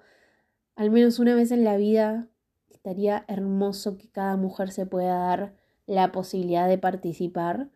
al 0.75 0.89
menos 0.89 1.20
una 1.20 1.36
vez 1.36 1.51
en 1.51 1.63
la 1.63 1.77
vida 1.77 2.27
estaría 2.70 3.24
hermoso 3.27 3.98
que 3.98 4.10
cada 4.10 4.38
mujer 4.38 4.72
se 4.72 4.86
pueda 4.86 5.18
dar 5.18 5.56
la 5.86 6.12
posibilidad 6.12 6.68
de 6.68 6.80
participar. 6.80 7.70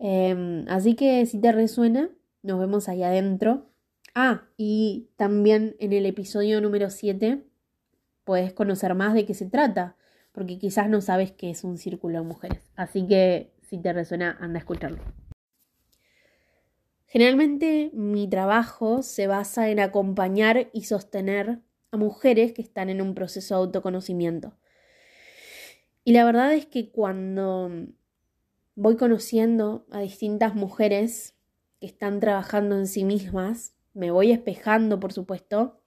Em, 0.00 0.66
así 0.68 0.96
que 0.96 1.24
si 1.26 1.40
te 1.40 1.52
resuena, 1.52 2.10
nos 2.42 2.58
vemos 2.58 2.88
ahí 2.88 3.04
adentro. 3.04 3.70
Ah, 4.14 4.44
y 4.56 5.08
también 5.16 5.74
en 5.80 5.92
el 5.92 6.06
episodio 6.06 6.60
número 6.60 6.88
7 6.88 7.42
puedes 8.22 8.52
conocer 8.52 8.94
más 8.94 9.12
de 9.12 9.26
qué 9.26 9.34
se 9.34 9.46
trata, 9.46 9.96
porque 10.30 10.58
quizás 10.58 10.88
no 10.88 11.00
sabes 11.00 11.32
qué 11.32 11.50
es 11.50 11.64
un 11.64 11.78
círculo 11.78 12.20
de 12.20 12.24
mujeres. 12.24 12.70
Así 12.76 13.06
que 13.08 13.52
si 13.62 13.78
te 13.78 13.92
resuena, 13.92 14.36
anda 14.40 14.58
a 14.58 14.60
escucharlo. 14.60 15.02
Generalmente 17.06 17.90
mi 17.92 18.28
trabajo 18.28 19.02
se 19.02 19.26
basa 19.26 19.68
en 19.68 19.80
acompañar 19.80 20.70
y 20.72 20.84
sostener 20.84 21.60
a 21.90 21.96
mujeres 21.96 22.52
que 22.52 22.62
están 22.62 22.90
en 22.90 23.00
un 23.00 23.14
proceso 23.14 23.54
de 23.54 23.60
autoconocimiento. 23.60 24.56
Y 26.04 26.12
la 26.12 26.24
verdad 26.24 26.54
es 26.54 26.66
que 26.66 26.90
cuando 26.90 27.70
voy 28.76 28.96
conociendo 28.96 29.86
a 29.90 30.00
distintas 30.00 30.54
mujeres 30.54 31.34
que 31.80 31.86
están 31.86 32.20
trabajando 32.20 32.76
en 32.76 32.86
sí 32.86 33.04
mismas, 33.04 33.73
me 33.94 34.10
voy 34.10 34.32
espejando, 34.32 35.00
por 35.00 35.12
supuesto, 35.12 35.80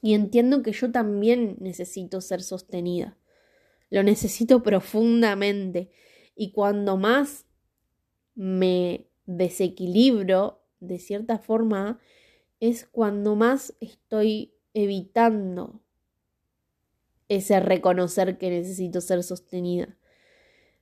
y 0.00 0.14
entiendo 0.14 0.62
que 0.62 0.72
yo 0.72 0.90
también 0.90 1.56
necesito 1.60 2.20
ser 2.20 2.42
sostenida. 2.42 3.16
Lo 3.88 4.02
necesito 4.02 4.62
profundamente. 4.62 5.90
Y 6.34 6.50
cuando 6.50 6.96
más 6.96 7.46
me 8.34 9.06
desequilibro, 9.26 10.64
de 10.80 10.98
cierta 10.98 11.38
forma, 11.38 12.00
es 12.58 12.86
cuando 12.86 13.36
más 13.36 13.76
estoy 13.80 14.54
evitando 14.74 15.82
ese 17.28 17.60
reconocer 17.60 18.38
que 18.38 18.50
necesito 18.50 19.00
ser 19.00 19.22
sostenida. 19.22 19.96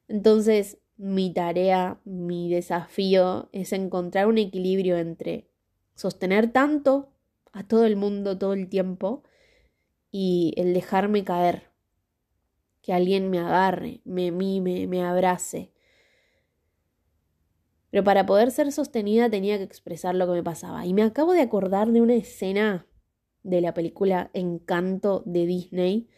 Entonces, 0.08 0.78
mi 0.96 1.32
tarea, 1.32 2.00
mi 2.04 2.50
desafío 2.50 3.48
es 3.52 3.72
encontrar 3.72 4.26
un 4.26 4.38
equilibrio 4.38 4.96
entre 4.96 5.49
sostener 6.00 6.50
tanto 6.50 7.12
a 7.52 7.62
todo 7.62 7.84
el 7.84 7.94
mundo 7.94 8.38
todo 8.38 8.54
el 8.54 8.70
tiempo 8.70 9.22
y 10.10 10.54
el 10.56 10.72
dejarme 10.72 11.24
caer, 11.24 11.64
que 12.80 12.94
alguien 12.94 13.28
me 13.28 13.38
agarre, 13.38 14.00
me 14.04 14.30
mime, 14.30 14.86
me 14.86 15.04
abrace. 15.04 15.72
Pero 17.90 18.02
para 18.02 18.24
poder 18.24 18.50
ser 18.50 18.72
sostenida 18.72 19.28
tenía 19.28 19.58
que 19.58 19.64
expresar 19.64 20.14
lo 20.14 20.26
que 20.26 20.32
me 20.32 20.42
pasaba. 20.42 20.86
Y 20.86 20.94
me 20.94 21.02
acabo 21.02 21.34
de 21.34 21.42
acordar 21.42 21.92
de 21.92 22.00
una 22.00 22.14
escena 22.14 22.86
de 23.42 23.60
la 23.60 23.74
película 23.74 24.30
Encanto 24.32 25.22
de 25.26 25.44
Disney. 25.44 26.08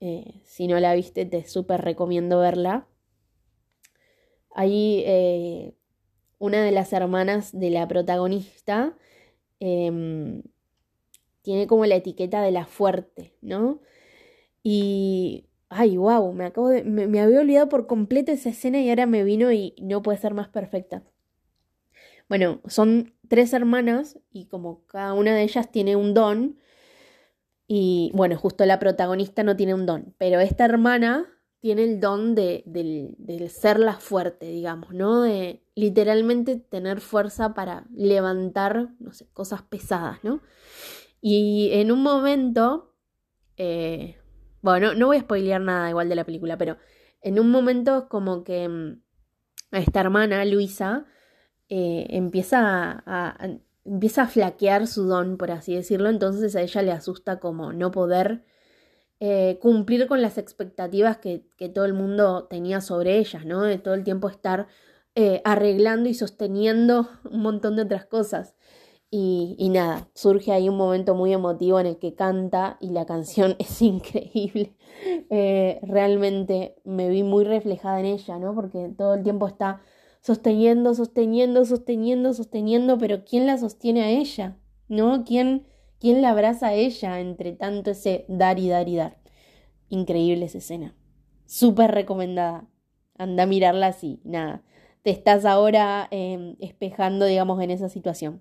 Eh, 0.00 0.40
si 0.44 0.68
no 0.68 0.80
la 0.80 0.94
viste, 0.94 1.26
te 1.26 1.46
súper 1.46 1.82
recomiendo 1.82 2.38
verla. 2.38 2.88
Ahí 4.54 5.02
eh, 5.06 5.74
una 6.42 6.64
de 6.64 6.72
las 6.72 6.92
hermanas 6.92 7.56
de 7.56 7.70
la 7.70 7.86
protagonista 7.86 8.96
em, 9.60 10.42
tiene 11.42 11.68
como 11.68 11.86
la 11.86 11.94
etiqueta 11.94 12.42
de 12.42 12.50
la 12.50 12.66
fuerte, 12.66 13.32
¿no? 13.42 13.80
Y, 14.64 15.46
ay, 15.68 15.96
wow, 15.96 16.32
me 16.32 16.46
acabo 16.46 16.68
de, 16.68 16.82
me, 16.82 17.20
había 17.20 17.38
olvidado 17.40 17.68
por 17.68 17.86
completo 17.86 18.32
esa 18.32 18.48
escena 18.48 18.80
y 18.80 18.90
ahora 18.90 19.06
me 19.06 19.22
vino 19.22 19.52
y 19.52 19.76
no 19.80 20.02
puede 20.02 20.18
ser 20.18 20.34
más 20.34 20.48
perfecta. 20.48 21.04
Bueno, 22.28 22.60
son 22.66 23.14
tres 23.28 23.52
hermanas 23.52 24.18
y 24.32 24.46
como 24.46 24.84
cada 24.86 25.14
una 25.14 25.36
de 25.36 25.44
ellas 25.44 25.70
tiene 25.70 25.94
un 25.94 26.12
don, 26.12 26.58
y 27.68 28.10
bueno, 28.14 28.36
justo 28.36 28.66
la 28.66 28.80
protagonista 28.80 29.44
no 29.44 29.56
tiene 29.56 29.74
un 29.74 29.86
don, 29.86 30.12
pero 30.18 30.40
esta 30.40 30.64
hermana 30.64 31.28
tiene 31.60 31.84
el 31.84 32.00
don 32.00 32.34
de, 32.34 32.64
del, 32.66 33.48
ser 33.48 33.78
la 33.78 33.94
fuerte, 33.94 34.46
digamos, 34.46 34.92
¿no? 34.92 35.22
De 35.22 35.61
literalmente 35.74 36.56
tener 36.56 37.00
fuerza 37.00 37.54
para 37.54 37.84
levantar, 37.94 38.90
no 38.98 39.12
sé, 39.12 39.26
cosas 39.32 39.62
pesadas, 39.62 40.22
¿no? 40.22 40.42
Y 41.20 41.70
en 41.72 41.92
un 41.92 42.02
momento, 42.02 42.94
eh, 43.56 44.16
bueno, 44.60 44.94
no 44.94 45.06
voy 45.06 45.18
a 45.18 45.20
spoilear 45.20 45.60
nada 45.60 45.88
igual 45.88 46.08
de 46.08 46.16
la 46.16 46.24
película, 46.24 46.58
pero 46.58 46.76
en 47.20 47.38
un 47.38 47.50
momento 47.50 48.08
como 48.08 48.44
que 48.44 48.68
mm, 48.68 49.00
a 49.70 49.78
esta 49.78 50.00
hermana, 50.00 50.44
Luisa, 50.44 51.06
eh, 51.68 52.06
empieza 52.10 53.02
a, 53.06 53.48
empieza 53.84 54.22
a 54.22 54.26
flaquear 54.26 54.86
su 54.86 55.04
don, 55.04 55.38
por 55.38 55.50
así 55.50 55.74
decirlo, 55.74 56.10
entonces 56.10 56.54
a 56.56 56.62
ella 56.62 56.82
le 56.82 56.92
asusta 56.92 57.40
como 57.40 57.72
no 57.72 57.90
poder 57.90 58.44
eh, 59.20 59.58
cumplir 59.60 60.06
con 60.06 60.20
las 60.20 60.38
expectativas 60.38 61.18
que, 61.18 61.44
todo 61.72 61.84
el 61.84 61.94
mundo 61.94 62.44
tenía 62.50 62.80
sobre 62.80 63.18
ellas, 63.18 63.46
¿no? 63.46 63.62
De 63.62 63.78
todo 63.78 63.94
el 63.94 64.04
tiempo 64.04 64.28
estar 64.28 64.66
eh, 65.14 65.40
arreglando 65.44 66.08
y 66.08 66.14
sosteniendo 66.14 67.08
un 67.30 67.42
montón 67.42 67.76
de 67.76 67.82
otras 67.82 68.06
cosas. 68.06 68.54
Y, 69.14 69.68
nada, 69.68 70.08
surge 70.14 70.52
ahí 70.52 70.70
un 70.70 70.78
momento 70.78 71.14
muy 71.14 71.34
emotivo 71.34 71.78
en 71.78 71.86
el 71.86 71.98
que 71.98 72.14
canta 72.14 72.78
y 72.80 72.90
la 72.90 73.04
canción 73.04 73.56
es 73.58 73.82
increíble. 73.82 74.74
Eh, 75.28 75.80
realmente 75.82 76.76
me 76.84 77.10
vi 77.10 77.22
muy 77.22 77.44
reflejada 77.44 78.00
en 78.00 78.06
ella, 78.06 78.38
¿no? 78.38 78.54
Porque 78.54 78.90
todo 78.96 79.14
el 79.14 79.22
tiempo 79.22 79.46
está 79.46 79.82
sosteniendo, 80.22 80.94
sosteniendo, 80.94 81.64
sosteniendo, 81.66 82.32
sosteniendo, 82.32 82.96
pero 82.96 83.24
¿quién 83.24 83.46
la 83.46 83.58
sostiene 83.58 84.02
a 84.02 84.10
ella? 84.10 84.56
¿No? 84.88 85.24
¿Quién 85.24 85.66
¿Quién 86.02 86.20
la 86.20 86.30
abraza 86.30 86.66
a 86.66 86.74
ella 86.74 87.20
entre 87.20 87.52
tanto 87.52 87.92
ese 87.92 88.24
dar 88.26 88.58
y 88.58 88.68
dar 88.68 88.88
y 88.88 88.96
dar? 88.96 89.18
Increíble 89.88 90.46
esa 90.46 90.58
escena. 90.58 90.96
Súper 91.46 91.92
recomendada. 91.92 92.66
Anda 93.16 93.44
a 93.44 93.46
mirarla 93.46 93.86
así. 93.86 94.20
Nada. 94.24 94.64
Te 95.02 95.10
estás 95.10 95.44
ahora 95.44 96.06
em, 96.12 96.54
espejando, 96.60 97.26
digamos, 97.26 97.60
en 97.60 97.72
esa 97.72 97.88
situación. 97.88 98.40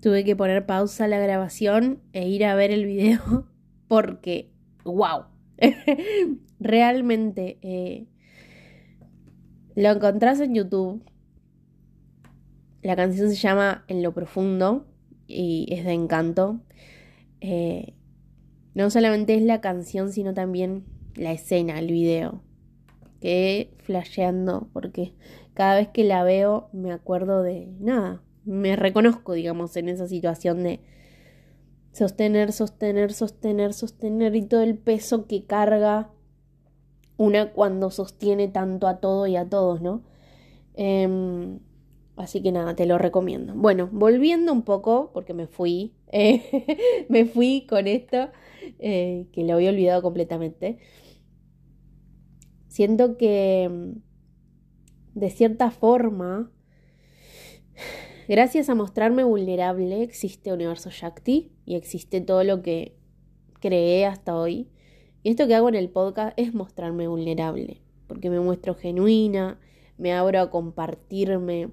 Tuve 0.00 0.24
que 0.24 0.36
poner 0.36 0.66
pausa 0.66 1.06
a 1.06 1.08
la 1.08 1.18
grabación 1.18 2.00
e 2.12 2.28
ir 2.28 2.44
a 2.44 2.54
ver 2.54 2.70
el 2.70 2.86
video 2.86 3.48
porque, 3.88 4.52
wow. 4.84 5.24
Realmente 6.60 7.58
eh, 7.62 8.06
lo 9.74 9.90
encontrás 9.90 10.38
en 10.40 10.54
YouTube. 10.54 11.02
La 12.82 12.94
canción 12.94 13.28
se 13.30 13.36
llama 13.36 13.84
En 13.88 14.02
lo 14.02 14.12
profundo 14.12 14.86
y 15.26 15.66
es 15.70 15.84
de 15.84 15.92
encanto. 15.92 16.60
Eh, 17.40 17.94
no 18.74 18.90
solamente 18.90 19.34
es 19.34 19.42
la 19.42 19.60
canción, 19.60 20.12
sino 20.12 20.34
también 20.34 20.84
la 21.16 21.32
escena, 21.32 21.78
el 21.78 21.88
video. 21.88 22.42
Que 23.24 23.70
flasheando, 23.78 24.68
porque 24.74 25.14
cada 25.54 25.76
vez 25.76 25.88
que 25.88 26.04
la 26.04 26.22
veo 26.24 26.68
me 26.72 26.92
acuerdo 26.92 27.42
de 27.42 27.68
nada. 27.80 28.22
Me 28.44 28.76
reconozco, 28.76 29.32
digamos, 29.32 29.74
en 29.78 29.88
esa 29.88 30.06
situación 30.06 30.62
de 30.62 30.80
sostener, 31.92 32.52
sostener, 32.52 33.14
sostener, 33.14 33.72
sostener 33.72 34.36
y 34.36 34.42
todo 34.42 34.60
el 34.60 34.76
peso 34.76 35.26
que 35.26 35.44
carga 35.46 36.10
una 37.16 37.52
cuando 37.52 37.90
sostiene 37.90 38.48
tanto 38.48 38.88
a 38.88 38.98
todo 39.00 39.26
y 39.26 39.36
a 39.36 39.48
todos, 39.48 39.80
¿no? 39.80 40.02
Em, 40.74 41.60
Así 42.16 42.42
que 42.42 42.52
nada, 42.52 42.76
te 42.76 42.86
lo 42.86 42.96
recomiendo. 42.98 43.54
Bueno, 43.54 43.88
volviendo 43.90 44.52
un 44.52 44.62
poco, 44.62 45.10
porque 45.12 45.34
me 45.34 45.46
fui, 45.48 45.94
eh, 46.12 46.42
me 47.08 47.24
fui 47.24 47.66
con 47.68 47.88
esto, 47.88 48.28
eh, 48.78 49.26
que 49.32 49.42
lo 49.44 49.54
había 49.54 49.70
olvidado 49.70 50.02
completamente. 50.02 50.78
Siento 52.74 53.16
que, 53.16 53.70
mm, 53.70 55.20
de 55.20 55.30
cierta 55.30 55.70
forma, 55.70 56.50
gracias 58.28 58.68
a 58.68 58.74
mostrarme 58.74 59.22
vulnerable, 59.22 60.02
existe 60.02 60.52
Universo 60.52 60.90
Shakti 60.90 61.52
y 61.66 61.76
existe 61.76 62.20
todo 62.20 62.42
lo 62.42 62.62
que 62.62 62.96
creé 63.60 64.06
hasta 64.06 64.34
hoy. 64.34 64.72
Y 65.22 65.30
esto 65.30 65.46
que 65.46 65.54
hago 65.54 65.68
en 65.68 65.76
el 65.76 65.88
podcast 65.88 66.36
es 66.36 66.52
mostrarme 66.52 67.06
vulnerable, 67.06 67.80
porque 68.08 68.28
me 68.28 68.40
muestro 68.40 68.74
genuina, 68.74 69.60
me 69.96 70.12
abro 70.12 70.40
a 70.40 70.50
compartirme 70.50 71.70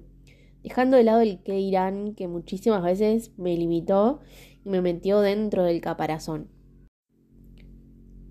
dejando 0.62 0.96
de 0.98 1.02
lado 1.02 1.20
el 1.22 1.42
que 1.42 1.54
dirán 1.54 2.14
que 2.14 2.28
muchísimas 2.28 2.84
veces 2.84 3.32
me 3.36 3.56
limitó 3.56 4.20
y 4.64 4.68
me 4.68 4.80
metió 4.80 5.20
dentro 5.20 5.64
del 5.64 5.80
caparazón. 5.80 6.46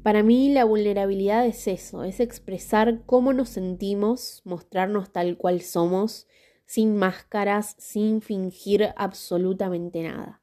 Para 0.03 0.23
mí 0.23 0.51
la 0.51 0.63
vulnerabilidad 0.65 1.45
es 1.45 1.67
eso, 1.67 2.03
es 2.03 2.19
expresar 2.19 3.03
cómo 3.05 3.33
nos 3.33 3.49
sentimos, 3.49 4.41
mostrarnos 4.45 5.11
tal 5.11 5.37
cual 5.37 5.61
somos, 5.61 6.27
sin 6.65 6.95
máscaras, 6.95 7.75
sin 7.77 8.21
fingir 8.21 8.93
absolutamente 8.95 10.01
nada. 10.01 10.41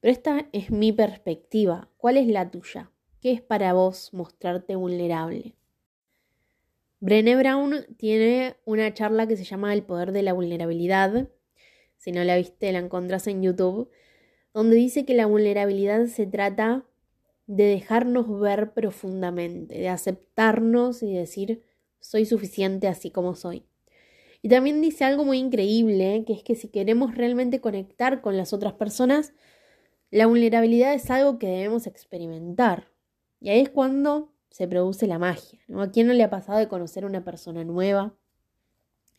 Pero 0.00 0.12
esta 0.12 0.48
es 0.52 0.70
mi 0.70 0.92
perspectiva. 0.92 1.90
¿Cuál 1.98 2.16
es 2.16 2.26
la 2.26 2.50
tuya? 2.50 2.90
¿Qué 3.20 3.32
es 3.32 3.42
para 3.42 3.74
vos 3.74 4.14
mostrarte 4.14 4.76
vulnerable? 4.76 5.56
Brené 7.00 7.36
Brown 7.36 7.84
tiene 7.98 8.56
una 8.64 8.94
charla 8.94 9.26
que 9.26 9.36
se 9.36 9.44
llama 9.44 9.74
El 9.74 9.82
poder 9.82 10.12
de 10.12 10.22
la 10.22 10.32
vulnerabilidad. 10.32 11.28
Si 11.98 12.12
no 12.12 12.24
la 12.24 12.36
viste, 12.36 12.72
la 12.72 12.78
encontrás 12.78 13.26
en 13.26 13.42
YouTube, 13.42 13.90
donde 14.54 14.76
dice 14.76 15.04
que 15.04 15.14
la 15.14 15.26
vulnerabilidad 15.26 16.06
se 16.06 16.26
trata 16.26 16.86
de 17.50 17.64
dejarnos 17.64 18.38
ver 18.38 18.74
profundamente, 18.74 19.76
de 19.76 19.88
aceptarnos 19.88 21.02
y 21.02 21.12
decir 21.12 21.64
soy 21.98 22.24
suficiente 22.24 22.86
así 22.86 23.10
como 23.10 23.34
soy. 23.34 23.66
Y 24.40 24.48
también 24.48 24.80
dice 24.80 25.02
algo 25.02 25.24
muy 25.24 25.38
increíble, 25.38 26.22
que 26.24 26.32
es 26.32 26.44
que 26.44 26.54
si 26.54 26.68
queremos 26.68 27.16
realmente 27.16 27.60
conectar 27.60 28.20
con 28.20 28.36
las 28.36 28.52
otras 28.52 28.74
personas, 28.74 29.32
la 30.12 30.26
vulnerabilidad 30.26 30.94
es 30.94 31.10
algo 31.10 31.40
que 31.40 31.48
debemos 31.48 31.88
experimentar. 31.88 32.92
Y 33.40 33.48
ahí 33.48 33.58
es 33.58 33.70
cuando 33.70 34.32
se 34.50 34.68
produce 34.68 35.08
la 35.08 35.18
magia. 35.18 35.58
¿A 35.76 35.90
quién 35.90 36.06
no 36.06 36.12
le 36.12 36.22
ha 36.22 36.30
pasado 36.30 36.60
de 36.60 36.68
conocer 36.68 37.02
a 37.02 37.08
una 37.08 37.24
persona 37.24 37.64
nueva 37.64 38.14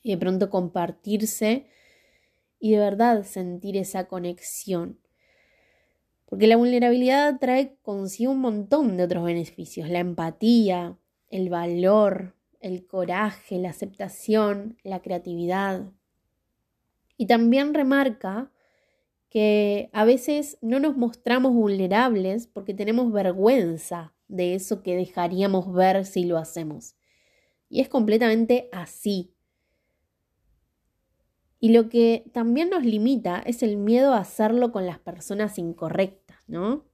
y 0.04 0.12
de 0.12 0.18
pronto 0.18 0.50
compartirse 0.50 1.68
y 2.60 2.72
de 2.72 2.80
verdad 2.80 3.26
sentir 3.26 3.76
esa 3.76 4.08
conexión? 4.08 5.01
Porque 6.32 6.48
la 6.48 6.56
vulnerabilidad 6.56 7.40
trae 7.42 7.76
consigo 7.82 8.32
un 8.32 8.40
montón 8.40 8.96
de 8.96 9.04
otros 9.04 9.26
beneficios, 9.26 9.90
la 9.90 10.00
empatía, 10.00 10.98
el 11.30 11.50
valor, 11.50 12.38
el 12.62 12.88
coraje, 12.88 13.60
la 13.60 13.72
aceptación, 13.72 14.78
la 14.82 15.02
creatividad. 15.02 15.92
Y 17.18 17.26
también 17.26 17.74
remarca 17.74 18.50
que 19.28 19.90
a 19.92 20.06
veces 20.06 20.58
no 20.62 20.80
nos 20.80 20.96
mostramos 20.96 21.54
vulnerables 21.54 22.48
porque 22.48 22.74
tenemos 22.74 23.12
vergüenza 23.12 24.14
de 24.30 24.56
eso 24.56 24.84
que 24.84 24.96
dejaríamos 24.96 25.74
ver 25.74 26.06
si 26.06 26.24
lo 26.24 26.38
hacemos. 26.38 26.96
Y 27.68 27.82
es 27.82 27.90
completamente 27.90 28.70
así. 28.72 29.34
Y 31.64 31.70
lo 31.70 31.90
que 31.90 32.26
también 32.34 32.72
nos 32.72 32.84
limita 32.84 33.38
es 33.46 33.62
el 33.62 33.78
miedo 33.78 34.14
a 34.14 34.18
hacerlo 34.18 34.72
con 34.72 34.88
las 34.88 34.98
personas 34.98 35.60
incorrectas, 35.60 36.21
¿no? 36.52 36.86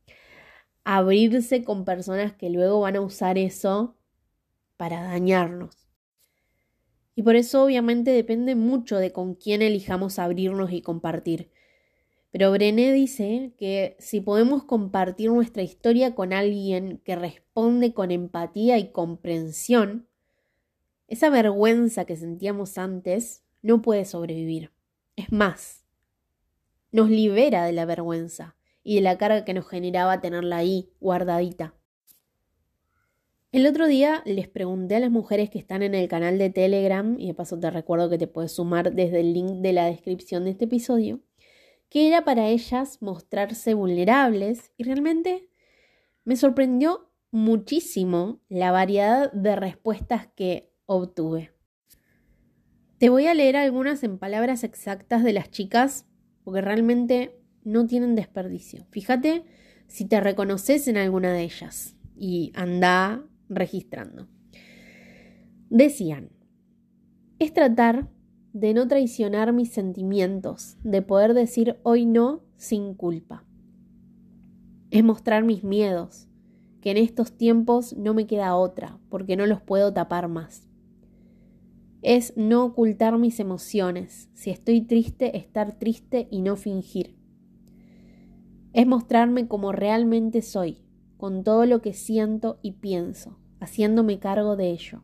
Abrirse 0.85 1.63
con 1.63 1.83
personas 1.83 2.33
que 2.33 2.49
luego 2.49 2.79
van 2.79 2.95
a 2.95 3.01
usar 3.01 3.37
eso 3.37 3.97
para 4.77 5.01
dañarnos. 5.01 5.75
Y 7.15 7.23
por 7.23 7.35
eso 7.35 7.63
obviamente 7.63 8.11
depende 8.11 8.55
mucho 8.55 8.97
de 8.97 9.11
con 9.11 9.33
quién 9.33 9.63
elijamos 9.63 10.19
abrirnos 10.19 10.71
y 10.71 10.81
compartir. 10.81 11.49
Pero 12.29 12.51
Brené 12.51 12.93
dice 12.93 13.53
que 13.57 13.95
si 13.99 14.21
podemos 14.21 14.63
compartir 14.63 15.31
nuestra 15.31 15.63
historia 15.63 16.13
con 16.13 16.31
alguien 16.31 17.01
que 17.03 17.15
responde 17.15 17.93
con 17.93 18.11
empatía 18.11 18.77
y 18.77 18.91
comprensión, 18.91 20.07
esa 21.07 21.29
vergüenza 21.29 22.05
que 22.05 22.17
sentíamos 22.17 22.77
antes 22.77 23.43
no 23.63 23.81
puede 23.81 24.05
sobrevivir. 24.05 24.71
Es 25.15 25.31
más, 25.31 25.85
nos 26.91 27.09
libera 27.09 27.65
de 27.65 27.71
la 27.71 27.85
vergüenza 27.85 28.56
y 28.87 28.95
de 28.95 29.01
la 29.01 29.17
carga 29.17 29.43
que 29.43 29.53
nos 29.53 29.67
generaba 29.67 30.21
tenerla 30.21 30.55
ahí 30.55 30.89
guardadita. 31.01 31.73
El 33.51 33.67
otro 33.67 33.85
día 33.85 34.23
les 34.25 34.47
pregunté 34.47 34.95
a 34.95 35.01
las 35.01 35.11
mujeres 35.11 35.49
que 35.49 35.59
están 35.59 35.83
en 35.83 35.93
el 35.93 36.07
canal 36.07 36.37
de 36.37 36.49
Telegram, 36.49 37.17
y 37.19 37.27
de 37.27 37.33
paso 37.33 37.59
te 37.59 37.69
recuerdo 37.69 38.09
que 38.09 38.17
te 38.17 38.27
puedes 38.27 38.53
sumar 38.53 38.93
desde 38.93 39.19
el 39.19 39.33
link 39.33 39.57
de 39.57 39.73
la 39.73 39.87
descripción 39.87 40.45
de 40.45 40.51
este 40.51 40.65
episodio, 40.65 41.19
que 41.89 42.07
era 42.07 42.23
para 42.23 42.47
ellas 42.47 43.01
mostrarse 43.01 43.73
vulnerables 43.73 44.71
y 44.77 44.85
realmente 44.85 45.49
me 46.23 46.37
sorprendió 46.37 47.11
muchísimo 47.29 48.39
la 48.47 48.71
variedad 48.71 49.29
de 49.33 49.57
respuestas 49.57 50.27
que 50.33 50.71
obtuve. 50.85 51.51
Te 52.99 53.09
voy 53.09 53.27
a 53.27 53.33
leer 53.33 53.57
algunas 53.57 54.01
en 54.05 54.17
palabras 54.17 54.63
exactas 54.63 55.25
de 55.25 55.33
las 55.33 55.51
chicas 55.51 56.07
porque 56.45 56.61
realmente 56.61 57.37
no 57.67 57.85
tienen 57.85 58.15
desperdicio. 58.15 58.85
Fíjate 58.91 59.43
si 59.87 60.05
te 60.05 60.19
reconoces 60.21 60.87
en 60.87 60.97
alguna 60.97 61.31
de 61.33 61.43
ellas 61.43 61.95
y 62.15 62.51
anda 62.55 63.23
registrando. 63.49 64.27
Decían, 65.69 66.29
es 67.39 67.53
tratar 67.53 68.09
de 68.53 68.73
no 68.73 68.87
traicionar 68.87 69.53
mis 69.53 69.69
sentimientos, 69.71 70.77
de 70.83 71.01
poder 71.01 71.33
decir 71.33 71.77
hoy 71.83 72.05
no 72.05 72.41
sin 72.55 72.95
culpa. 72.95 73.43
Es 74.89 75.03
mostrar 75.03 75.43
mis 75.43 75.63
miedos, 75.63 76.27
que 76.81 76.91
en 76.91 76.97
estos 76.97 77.33
tiempos 77.33 77.95
no 77.97 78.13
me 78.13 78.27
queda 78.27 78.55
otra, 78.55 78.97
porque 79.09 79.35
no 79.35 79.45
los 79.45 79.61
puedo 79.61 79.93
tapar 79.93 80.29
más. 80.29 80.69
Es 82.01 82.33
no 82.37 82.63
ocultar 82.63 83.17
mis 83.17 83.39
emociones, 83.41 84.29
si 84.33 84.51
estoy 84.51 84.81
triste, 84.81 85.37
estar 85.37 85.77
triste 85.77 86.29
y 86.31 86.41
no 86.41 86.55
fingir. 86.55 87.16
Es 88.77 88.85
mostrarme 88.85 89.47
como 89.47 89.71
realmente 89.71 90.43
soy, 90.43 90.83
con 91.17 91.43
todo 91.43 91.65
lo 91.65 91.81
que 91.81 91.93
siento 91.93 92.59
y 92.61 92.73
pienso, 92.73 93.39
haciéndome 93.59 94.19
cargo 94.19 94.55
de 94.55 94.69
ello. 94.69 95.01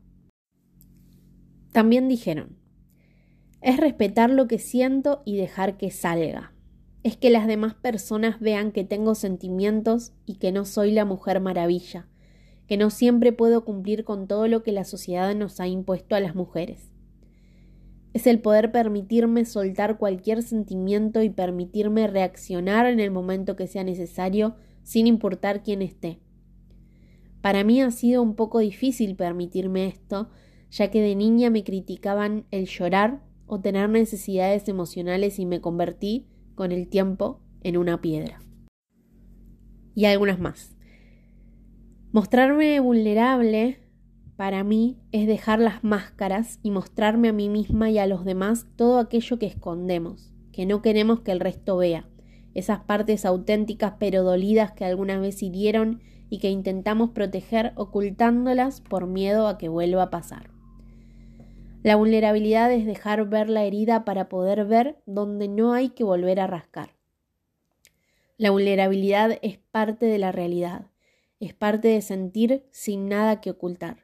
También 1.71 2.07
dijeron, 2.07 2.59
es 3.61 3.77
respetar 3.77 4.29
lo 4.29 4.47
que 4.47 4.59
siento 4.59 5.23
y 5.25 5.37
dejar 5.37 5.77
que 5.77 5.89
salga. 5.89 6.53
Es 7.01 7.17
que 7.17 7.31
las 7.31 7.47
demás 7.47 7.73
personas 7.73 8.39
vean 8.39 8.73
que 8.73 8.83
tengo 8.83 9.15
sentimientos 9.15 10.13
y 10.27 10.35
que 10.35 10.51
no 10.51 10.65
soy 10.65 10.91
la 10.91 11.03
mujer 11.03 11.41
maravilla, 11.41 12.07
que 12.67 12.77
no 12.77 12.91
siempre 12.91 13.33
puedo 13.33 13.65
cumplir 13.65 14.03
con 14.03 14.27
todo 14.27 14.47
lo 14.47 14.61
que 14.61 14.71
la 14.71 14.83
sociedad 14.83 15.33
nos 15.33 15.59
ha 15.59 15.65
impuesto 15.65 16.15
a 16.15 16.19
las 16.19 16.35
mujeres. 16.35 16.92
Es 18.13 18.27
el 18.27 18.39
poder 18.39 18.71
permitirme 18.71 19.43
soltar 19.43 19.97
cualquier 19.97 20.43
sentimiento 20.43 21.23
y 21.23 21.29
permitirme 21.29 22.07
reaccionar 22.07 22.85
en 22.85 22.99
el 22.99 23.09
momento 23.09 23.55
que 23.55 23.67
sea 23.67 23.83
necesario 23.83 24.55
sin 24.83 25.07
importar 25.07 25.63
quién 25.63 25.81
esté. 25.81 26.19
Para 27.41 27.63
mí 27.63 27.81
ha 27.81 27.91
sido 27.91 28.21
un 28.21 28.35
poco 28.35 28.59
difícil 28.59 29.15
permitirme 29.15 29.87
esto, 29.87 30.29
ya 30.69 30.91
que 30.91 31.01
de 31.01 31.15
niña 31.15 31.49
me 31.49 31.63
criticaban 31.63 32.45
el 32.51 32.67
llorar 32.67 33.23
o 33.47 33.59
tener 33.59 33.89
necesidades 33.89 34.67
emocionales 34.69 35.39
y 35.39 35.45
me 35.45 35.59
convertí, 35.59 36.27
con 36.55 36.71
el 36.71 36.87
tiempo, 36.87 37.41
en 37.61 37.77
una 37.77 37.99
piedra. 37.99 38.39
Y 39.95 40.05
algunas 40.05 40.39
más. 40.39 40.75
Mostrarme 42.11 42.79
vulnerable 42.79 43.82
para 44.35 44.63
mí 44.63 44.97
es 45.11 45.27
dejar 45.27 45.59
las 45.59 45.83
máscaras 45.83 46.59
y 46.63 46.71
mostrarme 46.71 47.29
a 47.29 47.33
mí 47.33 47.49
misma 47.49 47.89
y 47.89 47.99
a 47.99 48.07
los 48.07 48.25
demás 48.25 48.65
todo 48.75 48.99
aquello 48.99 49.37
que 49.37 49.45
escondemos, 49.45 50.31
que 50.51 50.65
no 50.65 50.81
queremos 50.81 51.21
que 51.21 51.31
el 51.31 51.39
resto 51.39 51.77
vea, 51.77 52.09
esas 52.53 52.79
partes 52.79 53.25
auténticas 53.25 53.93
pero 53.99 54.23
dolidas 54.23 54.71
que 54.71 54.85
alguna 54.85 55.19
vez 55.19 55.41
hirieron 55.43 56.01
y 56.29 56.39
que 56.39 56.49
intentamos 56.49 57.11
proteger 57.11 57.73
ocultándolas 57.75 58.81
por 58.81 59.05
miedo 59.05 59.47
a 59.47 59.57
que 59.57 59.69
vuelva 59.69 60.03
a 60.03 60.09
pasar. 60.09 60.49
La 61.83 61.95
vulnerabilidad 61.95 62.71
es 62.71 62.85
dejar 62.85 63.27
ver 63.27 63.49
la 63.49 63.65
herida 63.65 64.05
para 64.05 64.29
poder 64.29 64.65
ver 64.65 65.01
donde 65.05 65.47
no 65.47 65.73
hay 65.73 65.89
que 65.89 66.03
volver 66.03 66.39
a 66.39 66.47
rascar. 66.47 66.95
La 68.37 68.51
vulnerabilidad 68.51 69.37
es 69.41 69.57
parte 69.57 70.05
de 70.05 70.17
la 70.17 70.31
realidad, 70.31 70.87
es 71.39 71.53
parte 71.53 71.89
de 71.89 72.01
sentir 72.01 72.65
sin 72.71 73.09
nada 73.09 73.41
que 73.41 73.51
ocultar. 73.51 74.02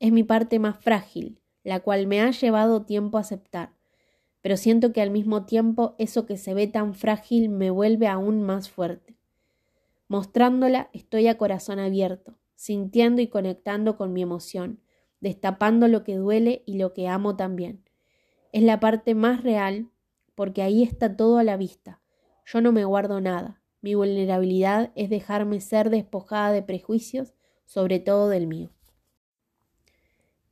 Es 0.00 0.12
mi 0.12 0.24
parte 0.24 0.58
más 0.58 0.78
frágil, 0.78 1.42
la 1.62 1.80
cual 1.80 2.06
me 2.06 2.22
ha 2.22 2.30
llevado 2.30 2.86
tiempo 2.86 3.18
a 3.18 3.20
aceptar, 3.20 3.74
pero 4.40 4.56
siento 4.56 4.94
que 4.94 5.02
al 5.02 5.10
mismo 5.10 5.44
tiempo 5.44 5.94
eso 5.98 6.24
que 6.24 6.38
se 6.38 6.54
ve 6.54 6.66
tan 6.66 6.94
frágil 6.94 7.50
me 7.50 7.70
vuelve 7.70 8.08
aún 8.08 8.42
más 8.42 8.70
fuerte. 8.70 9.18
Mostrándola 10.08 10.88
estoy 10.94 11.28
a 11.28 11.36
corazón 11.36 11.78
abierto, 11.78 12.38
sintiendo 12.54 13.20
y 13.20 13.26
conectando 13.26 13.98
con 13.98 14.14
mi 14.14 14.22
emoción, 14.22 14.80
destapando 15.20 15.86
lo 15.86 16.02
que 16.02 16.16
duele 16.16 16.62
y 16.64 16.78
lo 16.78 16.94
que 16.94 17.06
amo 17.06 17.36
también. 17.36 17.84
Es 18.52 18.62
la 18.62 18.80
parte 18.80 19.14
más 19.14 19.42
real 19.42 19.90
porque 20.34 20.62
ahí 20.62 20.82
está 20.82 21.14
todo 21.14 21.36
a 21.36 21.44
la 21.44 21.58
vista. 21.58 22.00
Yo 22.46 22.62
no 22.62 22.72
me 22.72 22.86
guardo 22.86 23.20
nada. 23.20 23.60
Mi 23.82 23.94
vulnerabilidad 23.94 24.92
es 24.94 25.10
dejarme 25.10 25.60
ser 25.60 25.90
despojada 25.90 26.52
de 26.52 26.62
prejuicios, 26.62 27.34
sobre 27.66 28.00
todo 28.00 28.30
del 28.30 28.46
mío. 28.46 28.72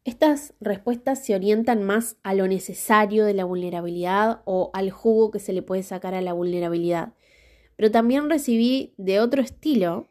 Estas 0.08 0.54
respuestas 0.58 1.22
se 1.22 1.34
orientan 1.34 1.82
más 1.82 2.16
a 2.22 2.32
lo 2.32 2.48
necesario 2.48 3.26
de 3.26 3.34
la 3.34 3.44
vulnerabilidad 3.44 4.40
o 4.46 4.70
al 4.72 4.90
jugo 4.90 5.30
que 5.30 5.38
se 5.38 5.52
le 5.52 5.60
puede 5.60 5.82
sacar 5.82 6.14
a 6.14 6.22
la 6.22 6.32
vulnerabilidad. 6.32 7.12
Pero 7.76 7.90
también 7.90 8.30
recibí 8.30 8.94
de 8.96 9.20
otro 9.20 9.42
estilo, 9.42 10.08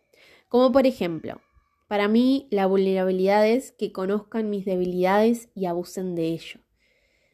como 0.49 0.71
por 0.71 0.85
ejemplo, 0.85 1.41
para 1.87 2.07
mí 2.07 2.47
la 2.51 2.67
vulnerabilidad 2.67 3.47
es 3.47 3.71
que 3.71 3.91
conozcan 3.91 4.51
mis 4.51 4.65
debilidades 4.65 5.49
y 5.55 5.65
abusen 5.65 6.13
de 6.13 6.27
ello. 6.27 6.59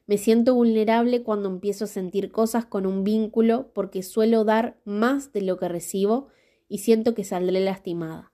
Me 0.07 0.17
siento 0.17 0.55
vulnerable 0.55 1.21
cuando 1.21 1.49
empiezo 1.49 1.83
a 1.83 1.87
sentir 1.87 2.31
cosas 2.31 2.65
con 2.65 2.85
un 2.85 3.03
vínculo 3.03 3.73
porque 3.73 4.03
suelo 4.03 4.45
dar 4.45 4.79
más 4.85 5.33
de 5.33 5.41
lo 5.41 5.57
que 5.57 5.67
recibo 5.67 6.29
y 6.69 6.77
siento 6.77 7.13
que 7.13 7.25
saldré 7.25 7.59
lastimada 7.59 8.32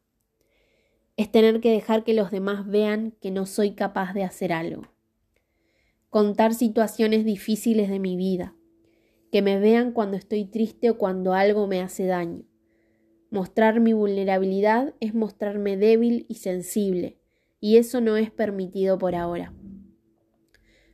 es 1.19 1.29
tener 1.29 1.59
que 1.59 1.69
dejar 1.69 2.05
que 2.05 2.13
los 2.13 2.31
demás 2.31 2.65
vean 2.65 3.11
que 3.19 3.29
no 3.29 3.45
soy 3.45 3.71
capaz 3.71 4.13
de 4.13 4.23
hacer 4.23 4.53
algo. 4.53 4.83
Contar 6.09 6.53
situaciones 6.53 7.25
difíciles 7.25 7.89
de 7.89 7.99
mi 7.99 8.15
vida, 8.15 8.55
que 9.29 9.41
me 9.41 9.59
vean 9.59 9.91
cuando 9.91 10.15
estoy 10.15 10.45
triste 10.45 10.89
o 10.89 10.97
cuando 10.97 11.33
algo 11.33 11.67
me 11.67 11.81
hace 11.81 12.05
daño. 12.05 12.45
Mostrar 13.31 13.81
mi 13.81 13.91
vulnerabilidad 13.91 14.95
es 15.01 15.13
mostrarme 15.13 15.75
débil 15.75 16.25
y 16.29 16.35
sensible, 16.35 17.19
y 17.59 17.75
eso 17.75 17.99
no 17.99 18.15
es 18.15 18.31
permitido 18.31 18.97
por 18.97 19.13
ahora. 19.13 19.53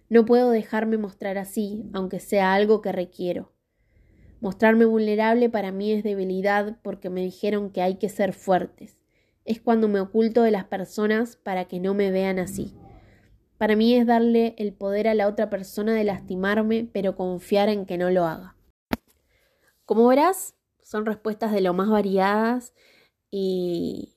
No 0.09 0.25
puedo 0.25 0.49
dejarme 0.49 0.97
mostrar 0.97 1.37
así, 1.37 1.83
aunque 1.93 2.19
sea 2.19 2.55
algo 2.55 2.81
que 2.81 2.91
requiero. 2.91 3.53
Mostrarme 4.41 4.85
vulnerable 4.85 5.51
para 5.51 5.71
mí 5.71 5.91
es 5.91 6.03
debilidad 6.03 6.79
porque 6.81 7.11
me 7.11 7.21
dijeron 7.21 7.69
que 7.69 7.83
hay 7.83 7.97
que 7.97 8.09
ser 8.09 8.33
fuertes 8.33 8.97
es 9.45 9.61
cuando 9.61 9.87
me 9.87 9.99
oculto 9.99 10.41
de 10.41 10.51
las 10.51 10.65
personas 10.65 11.35
para 11.37 11.65
que 11.65 11.79
no 11.79 11.93
me 11.93 12.11
vean 12.11 12.39
así. 12.39 12.73
Para 13.57 13.75
mí 13.75 13.95
es 13.95 14.05
darle 14.05 14.55
el 14.57 14.73
poder 14.73 15.07
a 15.07 15.13
la 15.13 15.27
otra 15.27 15.49
persona 15.49 15.93
de 15.93 16.03
lastimarme, 16.03 16.89
pero 16.91 17.15
confiar 17.15 17.69
en 17.69 17.85
que 17.85 17.97
no 17.97 18.09
lo 18.09 18.25
haga. 18.25 18.55
Como 19.85 20.07
verás, 20.07 20.55
son 20.83 21.05
respuestas 21.05 21.51
de 21.51 21.61
lo 21.61 21.73
más 21.73 21.89
variadas 21.89 22.73
y 23.31 24.15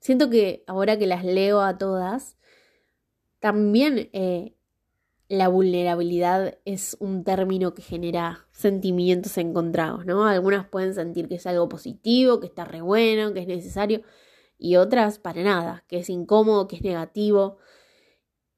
siento 0.00 0.30
que 0.30 0.64
ahora 0.66 0.98
que 0.98 1.06
las 1.06 1.24
leo 1.24 1.60
a 1.60 1.76
todas, 1.76 2.36
también 3.40 4.08
eh, 4.12 4.54
la 5.32 5.48
vulnerabilidad 5.48 6.58
es 6.66 6.94
un 7.00 7.24
término 7.24 7.72
que 7.72 7.80
genera 7.80 8.46
sentimientos 8.50 9.38
encontrados, 9.38 10.04
¿no? 10.04 10.26
Algunas 10.26 10.68
pueden 10.68 10.94
sentir 10.94 11.26
que 11.26 11.36
es 11.36 11.46
algo 11.46 11.70
positivo, 11.70 12.38
que 12.38 12.48
está 12.48 12.66
re 12.66 12.82
bueno, 12.82 13.32
que 13.32 13.40
es 13.40 13.46
necesario, 13.46 14.02
y 14.58 14.76
otras 14.76 15.18
para 15.18 15.42
nada, 15.42 15.84
que 15.88 16.00
es 16.00 16.10
incómodo, 16.10 16.68
que 16.68 16.76
es 16.76 16.82
negativo. 16.82 17.56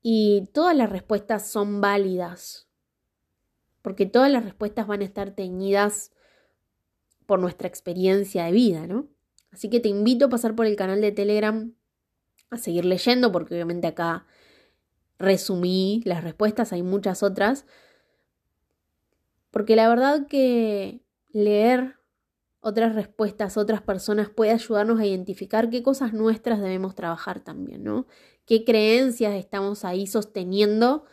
Y 0.03 0.49
todas 0.53 0.77
las 0.77 0.91
respuestas 0.91 1.49
son 1.49 1.81
válidas, 1.81 2.67
porque 3.81 4.05
todas 4.05 4.33
las 4.33 4.43
respuestas 4.43 4.89
van 4.89 5.03
a 5.03 5.05
estar 5.05 5.31
teñidas 5.31 6.11
por 7.25 7.39
nuestra 7.39 7.69
experiencia 7.69 8.47
de 8.47 8.51
vida, 8.51 8.89
¿no? 8.89 9.07
Así 9.53 9.71
que 9.71 9.79
te 9.79 9.91
invito 9.91 10.25
a 10.25 10.29
pasar 10.29 10.57
por 10.57 10.67
el 10.67 10.75
canal 10.75 11.01
de 11.01 11.13
Telegram 11.13 11.73
a 12.51 12.59
seguir 12.59 12.85
leyendo, 12.85 13.31
porque 13.31 13.55
obviamente 13.55 13.87
acá 13.87 14.27
resumí 15.25 16.03
las 16.05 16.23
respuestas, 16.23 16.73
hay 16.73 16.83
muchas 16.83 17.23
otras, 17.23 17.67
porque 19.51 19.77
la 19.77 19.89
verdad 19.89 20.27
que 20.27 21.03
leer 21.31 21.97
otras 22.61 22.95
respuestas, 22.95 23.57
otras 23.57 23.83
personas 23.83 24.31
puede 24.31 24.53
ayudarnos 24.53 24.99
a 24.99 25.07
identificar 25.07 25.69
qué 25.69 25.83
cosas 25.83 26.13
nuestras 26.15 26.61
debemos 26.61 26.95
trabajar 26.95 27.41
también, 27.41 27.85
¿no? 27.85 28.07
Qué 28.47 28.65
creencias 28.65 29.35
estamos 29.35 29.85
ahí 29.85 30.07
sosteniendo 30.07 31.05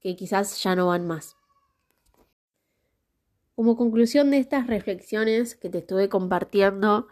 que 0.00 0.16
quizás 0.16 0.62
ya 0.62 0.76
no 0.76 0.86
van 0.86 1.06
más. 1.06 1.36
Como 3.54 3.76
conclusión 3.76 4.30
de 4.30 4.38
estas 4.38 4.66
reflexiones 4.66 5.54
que 5.54 5.68
te 5.68 5.78
estuve 5.78 6.08
compartiendo, 6.08 7.08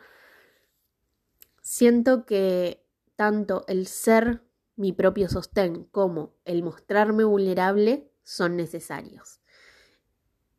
siento 1.60 2.24
que 2.24 2.86
tanto 3.16 3.64
el 3.66 3.86
ser 3.86 4.42
mi 4.78 4.92
propio 4.92 5.28
sostén 5.28 5.84
como 5.84 6.36
el 6.44 6.62
mostrarme 6.62 7.24
vulnerable 7.24 8.08
son 8.22 8.56
necesarios. 8.56 9.40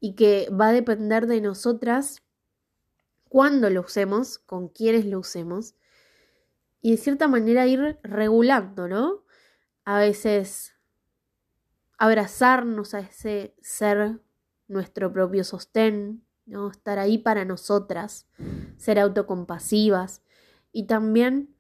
Y 0.01 0.15
que 0.15 0.49
va 0.49 0.67
a 0.67 0.73
depender 0.73 1.25
de 1.25 1.39
nosotras 1.39 2.21
cuándo 3.29 3.69
lo 3.69 3.81
usemos, 3.81 4.37
con 4.37 4.67
quiénes 4.67 5.05
lo 5.05 5.19
usemos, 5.19 5.75
y 6.81 6.91
de 6.91 6.97
cierta 6.97 7.29
manera 7.29 7.65
ir 7.65 7.97
regulando, 8.03 8.89
¿no? 8.89 9.23
A 9.85 9.99
veces 9.99 10.73
abrazarnos 11.97 12.93
a 12.93 12.99
ese 12.99 13.55
ser, 13.61 14.19
nuestro 14.67 15.13
propio 15.13 15.45
sostén, 15.45 16.25
¿no? 16.45 16.69
Estar 16.69 16.99
ahí 16.99 17.17
para 17.17 17.45
nosotras, 17.45 18.27
ser 18.77 18.99
autocompasivas 18.99 20.23
y 20.73 20.87
también 20.87 21.55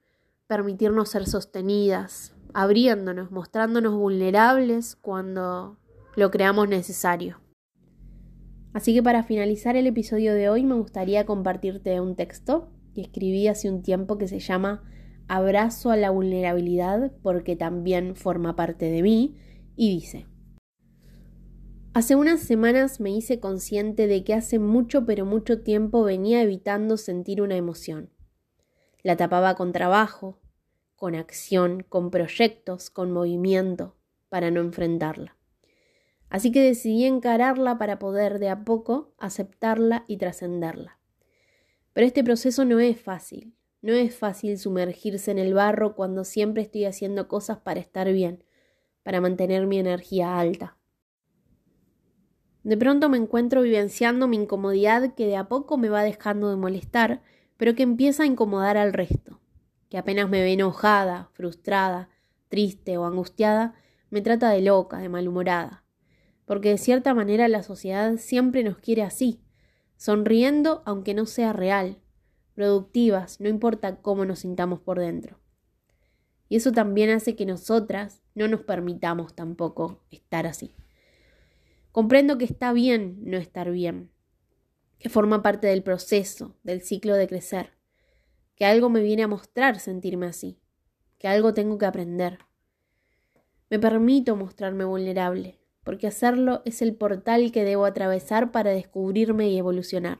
permitirnos 0.47 1.09
ser 1.09 1.25
sostenidas, 1.25 2.33
abriéndonos, 2.53 3.31
mostrándonos 3.31 3.95
vulnerables 3.95 4.95
cuando 4.95 5.77
lo 6.15 6.31
creamos 6.31 6.67
necesario. 6.67 7.41
Así 8.73 8.93
que 8.93 9.01
para 9.01 9.23
finalizar 9.23 9.75
el 9.75 9.87
episodio 9.87 10.33
de 10.33 10.49
hoy 10.49 10.63
me 10.63 10.75
gustaría 10.75 11.25
compartirte 11.25 11.99
un 11.99 12.15
texto 12.15 12.71
que 12.93 13.01
escribí 13.01 13.47
hace 13.47 13.69
un 13.69 13.81
tiempo 13.81 14.17
que 14.17 14.27
se 14.27 14.39
llama 14.39 14.83
Abrazo 15.27 15.91
a 15.91 15.97
la 15.97 16.09
vulnerabilidad 16.09 17.11
porque 17.23 17.55
también 17.55 18.15
forma 18.15 18.55
parte 18.55 18.89
de 18.91 19.01
mí 19.01 19.37
y 19.75 19.89
dice, 19.89 20.27
Hace 21.93 22.15
unas 22.15 22.41
semanas 22.41 22.99
me 22.99 23.09
hice 23.09 23.39
consciente 23.39 24.05
de 24.05 24.23
que 24.23 24.35
hace 24.35 24.59
mucho 24.59 25.05
pero 25.05 25.25
mucho 25.25 25.61
tiempo 25.61 26.03
venía 26.03 26.41
evitando 26.41 26.97
sentir 26.97 27.41
una 27.41 27.55
emoción. 27.55 28.11
La 29.01 29.17
tapaba 29.17 29.55
con 29.55 29.71
trabajo, 29.71 30.39
con 30.99 31.15
acción, 31.15 31.83
con 31.87 32.11
proyectos, 32.11 32.89
con 32.89 33.11
movimiento, 33.11 33.95
para 34.29 34.51
no 34.51 34.59
enfrentarla. 34.59 35.37
Así 36.29 36.51
que 36.51 36.61
decidí 36.61 37.05
encararla 37.05 37.79
para 37.79 37.97
poder 37.97 38.37
de 38.37 38.49
a 38.49 38.63
poco 38.63 39.13
aceptarla 39.17 40.05
y 40.07 40.17
trascenderla. 40.17 40.99
Pero 41.93 42.05
este 42.05 42.23
proceso 42.23 42.65
no 42.65 42.79
es 42.79 43.01
fácil. 43.01 43.55
No 43.81 43.93
es 43.93 44.15
fácil 44.15 44.59
sumergirse 44.59 45.31
en 45.31 45.39
el 45.39 45.53
barro 45.53 45.95
cuando 45.95 46.25
siempre 46.25 46.61
estoy 46.63 46.85
haciendo 46.85 47.27
cosas 47.27 47.59
para 47.59 47.79
estar 47.79 48.11
bien, 48.11 48.43
para 49.03 49.21
mantener 49.21 49.67
mi 49.67 49.79
energía 49.79 50.37
alta. 50.37 50.77
De 52.63 52.75
pronto 52.75 53.07
me 53.07 53.17
encuentro 53.17 53.61
vivenciando 53.61 54.27
mi 54.27 54.35
incomodidad 54.35 55.15
que 55.15 55.25
de 55.25 55.37
a 55.37 55.47
poco 55.47 55.77
me 55.77 55.87
va 55.87 56.03
dejando 56.03 56.49
de 56.49 56.57
molestar, 56.57 57.21
pero 57.55 57.73
que 57.73 57.83
empieza 57.83 58.23
a 58.23 58.25
incomodar 58.25 58.75
al 58.75 58.91
resto, 58.91 59.39
que 59.89 59.97
apenas 59.97 60.29
me 60.29 60.41
ve 60.41 60.53
enojada, 60.53 61.29
frustrada, 61.33 62.09
triste 62.47 62.97
o 62.97 63.05
angustiada, 63.05 63.73
me 64.09 64.21
trata 64.21 64.49
de 64.49 64.61
loca, 64.61 64.99
de 64.99 65.09
malhumorada 65.09 65.83
porque 66.49 66.69
de 66.69 66.77
cierta 66.79 67.13
manera 67.13 67.47
la 67.47 67.61
sociedad 67.61 68.17
siempre 68.17 68.63
nos 68.63 68.79
quiere 68.79 69.03
así, 69.03 69.39
sonriendo 69.97 70.81
aunque 70.83 71.13
no 71.13 71.27
sea 71.27 71.53
real, 71.53 71.99
productivas, 72.55 73.39
no 73.39 73.49
importa 73.49 73.97
cómo 74.01 74.25
nos 74.25 74.39
sintamos 74.39 74.79
por 74.79 74.97
dentro. 74.97 75.39
Y 76.47 76.55
eso 76.55 76.71
también 76.71 77.11
hace 77.11 77.35
que 77.35 77.45
nosotras 77.45 78.23
no 78.33 78.47
nos 78.47 78.61
permitamos 78.61 79.35
tampoco 79.35 80.01
estar 80.09 80.47
así. 80.47 80.73
Comprendo 81.91 82.39
que 82.39 82.45
está 82.45 82.73
bien 82.73 83.19
no 83.25 83.37
estar 83.37 83.69
bien, 83.69 84.09
que 84.97 85.09
forma 85.09 85.43
parte 85.43 85.67
del 85.67 85.83
proceso, 85.83 86.57
del 86.63 86.81
ciclo 86.81 87.13
de 87.13 87.27
crecer, 87.27 87.73
que 88.59 88.65
algo 88.65 88.89
me 88.89 89.01
viene 89.01 89.23
a 89.23 89.27
mostrar 89.29 89.79
sentirme 89.79 90.25
así, 90.25 90.59
que 91.17 91.29
algo 91.29 91.53
tengo 91.53 91.77
que 91.77 91.85
aprender. 91.85 92.39
Me 93.69 93.79
permito 93.79 94.35
mostrarme 94.35 94.83
vulnerable, 94.83 95.61
porque 95.85 96.07
hacerlo 96.07 96.61
es 96.65 96.81
el 96.81 96.93
portal 96.93 97.53
que 97.53 97.63
debo 97.63 97.85
atravesar 97.85 98.51
para 98.51 98.71
descubrirme 98.71 99.47
y 99.47 99.57
evolucionar. 99.57 100.19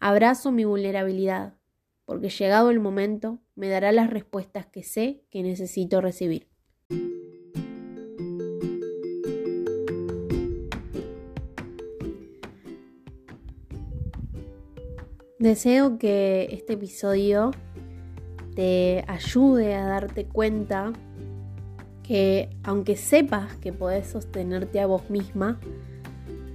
Abrazo 0.00 0.52
mi 0.52 0.64
vulnerabilidad, 0.64 1.54
porque 2.06 2.30
llegado 2.30 2.70
el 2.70 2.80
momento 2.80 3.40
me 3.54 3.68
dará 3.68 3.92
las 3.92 4.08
respuestas 4.08 4.64
que 4.64 4.82
sé 4.82 5.26
que 5.30 5.42
necesito 5.42 6.00
recibir. 6.00 6.48
Deseo 15.44 15.98
que 15.98 16.48
este 16.52 16.72
episodio 16.72 17.50
te 18.54 19.04
ayude 19.08 19.74
a 19.74 19.84
darte 19.84 20.24
cuenta 20.24 20.94
que 22.02 22.48
aunque 22.62 22.96
sepas 22.96 23.54
que 23.56 23.70
podés 23.70 24.06
sostenerte 24.06 24.80
a 24.80 24.86
vos 24.86 25.10
misma, 25.10 25.60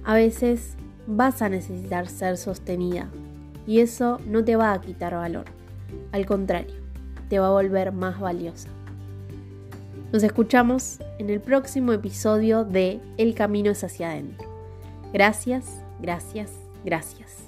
a 0.02 0.14
veces 0.14 0.74
vas 1.06 1.40
a 1.40 1.48
necesitar 1.48 2.08
ser 2.08 2.36
sostenida 2.36 3.08
y 3.64 3.78
eso 3.78 4.18
no 4.26 4.42
te 4.44 4.56
va 4.56 4.72
a 4.72 4.80
quitar 4.80 5.14
valor, 5.14 5.44
al 6.10 6.26
contrario, 6.26 6.74
te 7.28 7.38
va 7.38 7.46
a 7.46 7.52
volver 7.52 7.92
más 7.92 8.18
valiosa. 8.18 8.70
Nos 10.12 10.24
escuchamos 10.24 10.98
en 11.20 11.30
el 11.30 11.40
próximo 11.40 11.92
episodio 11.92 12.64
de 12.64 12.98
El 13.18 13.36
camino 13.36 13.70
es 13.70 13.84
hacia 13.84 14.10
adentro. 14.10 14.48
Gracias, 15.12 15.80
gracias, 16.00 16.50
gracias. 16.84 17.39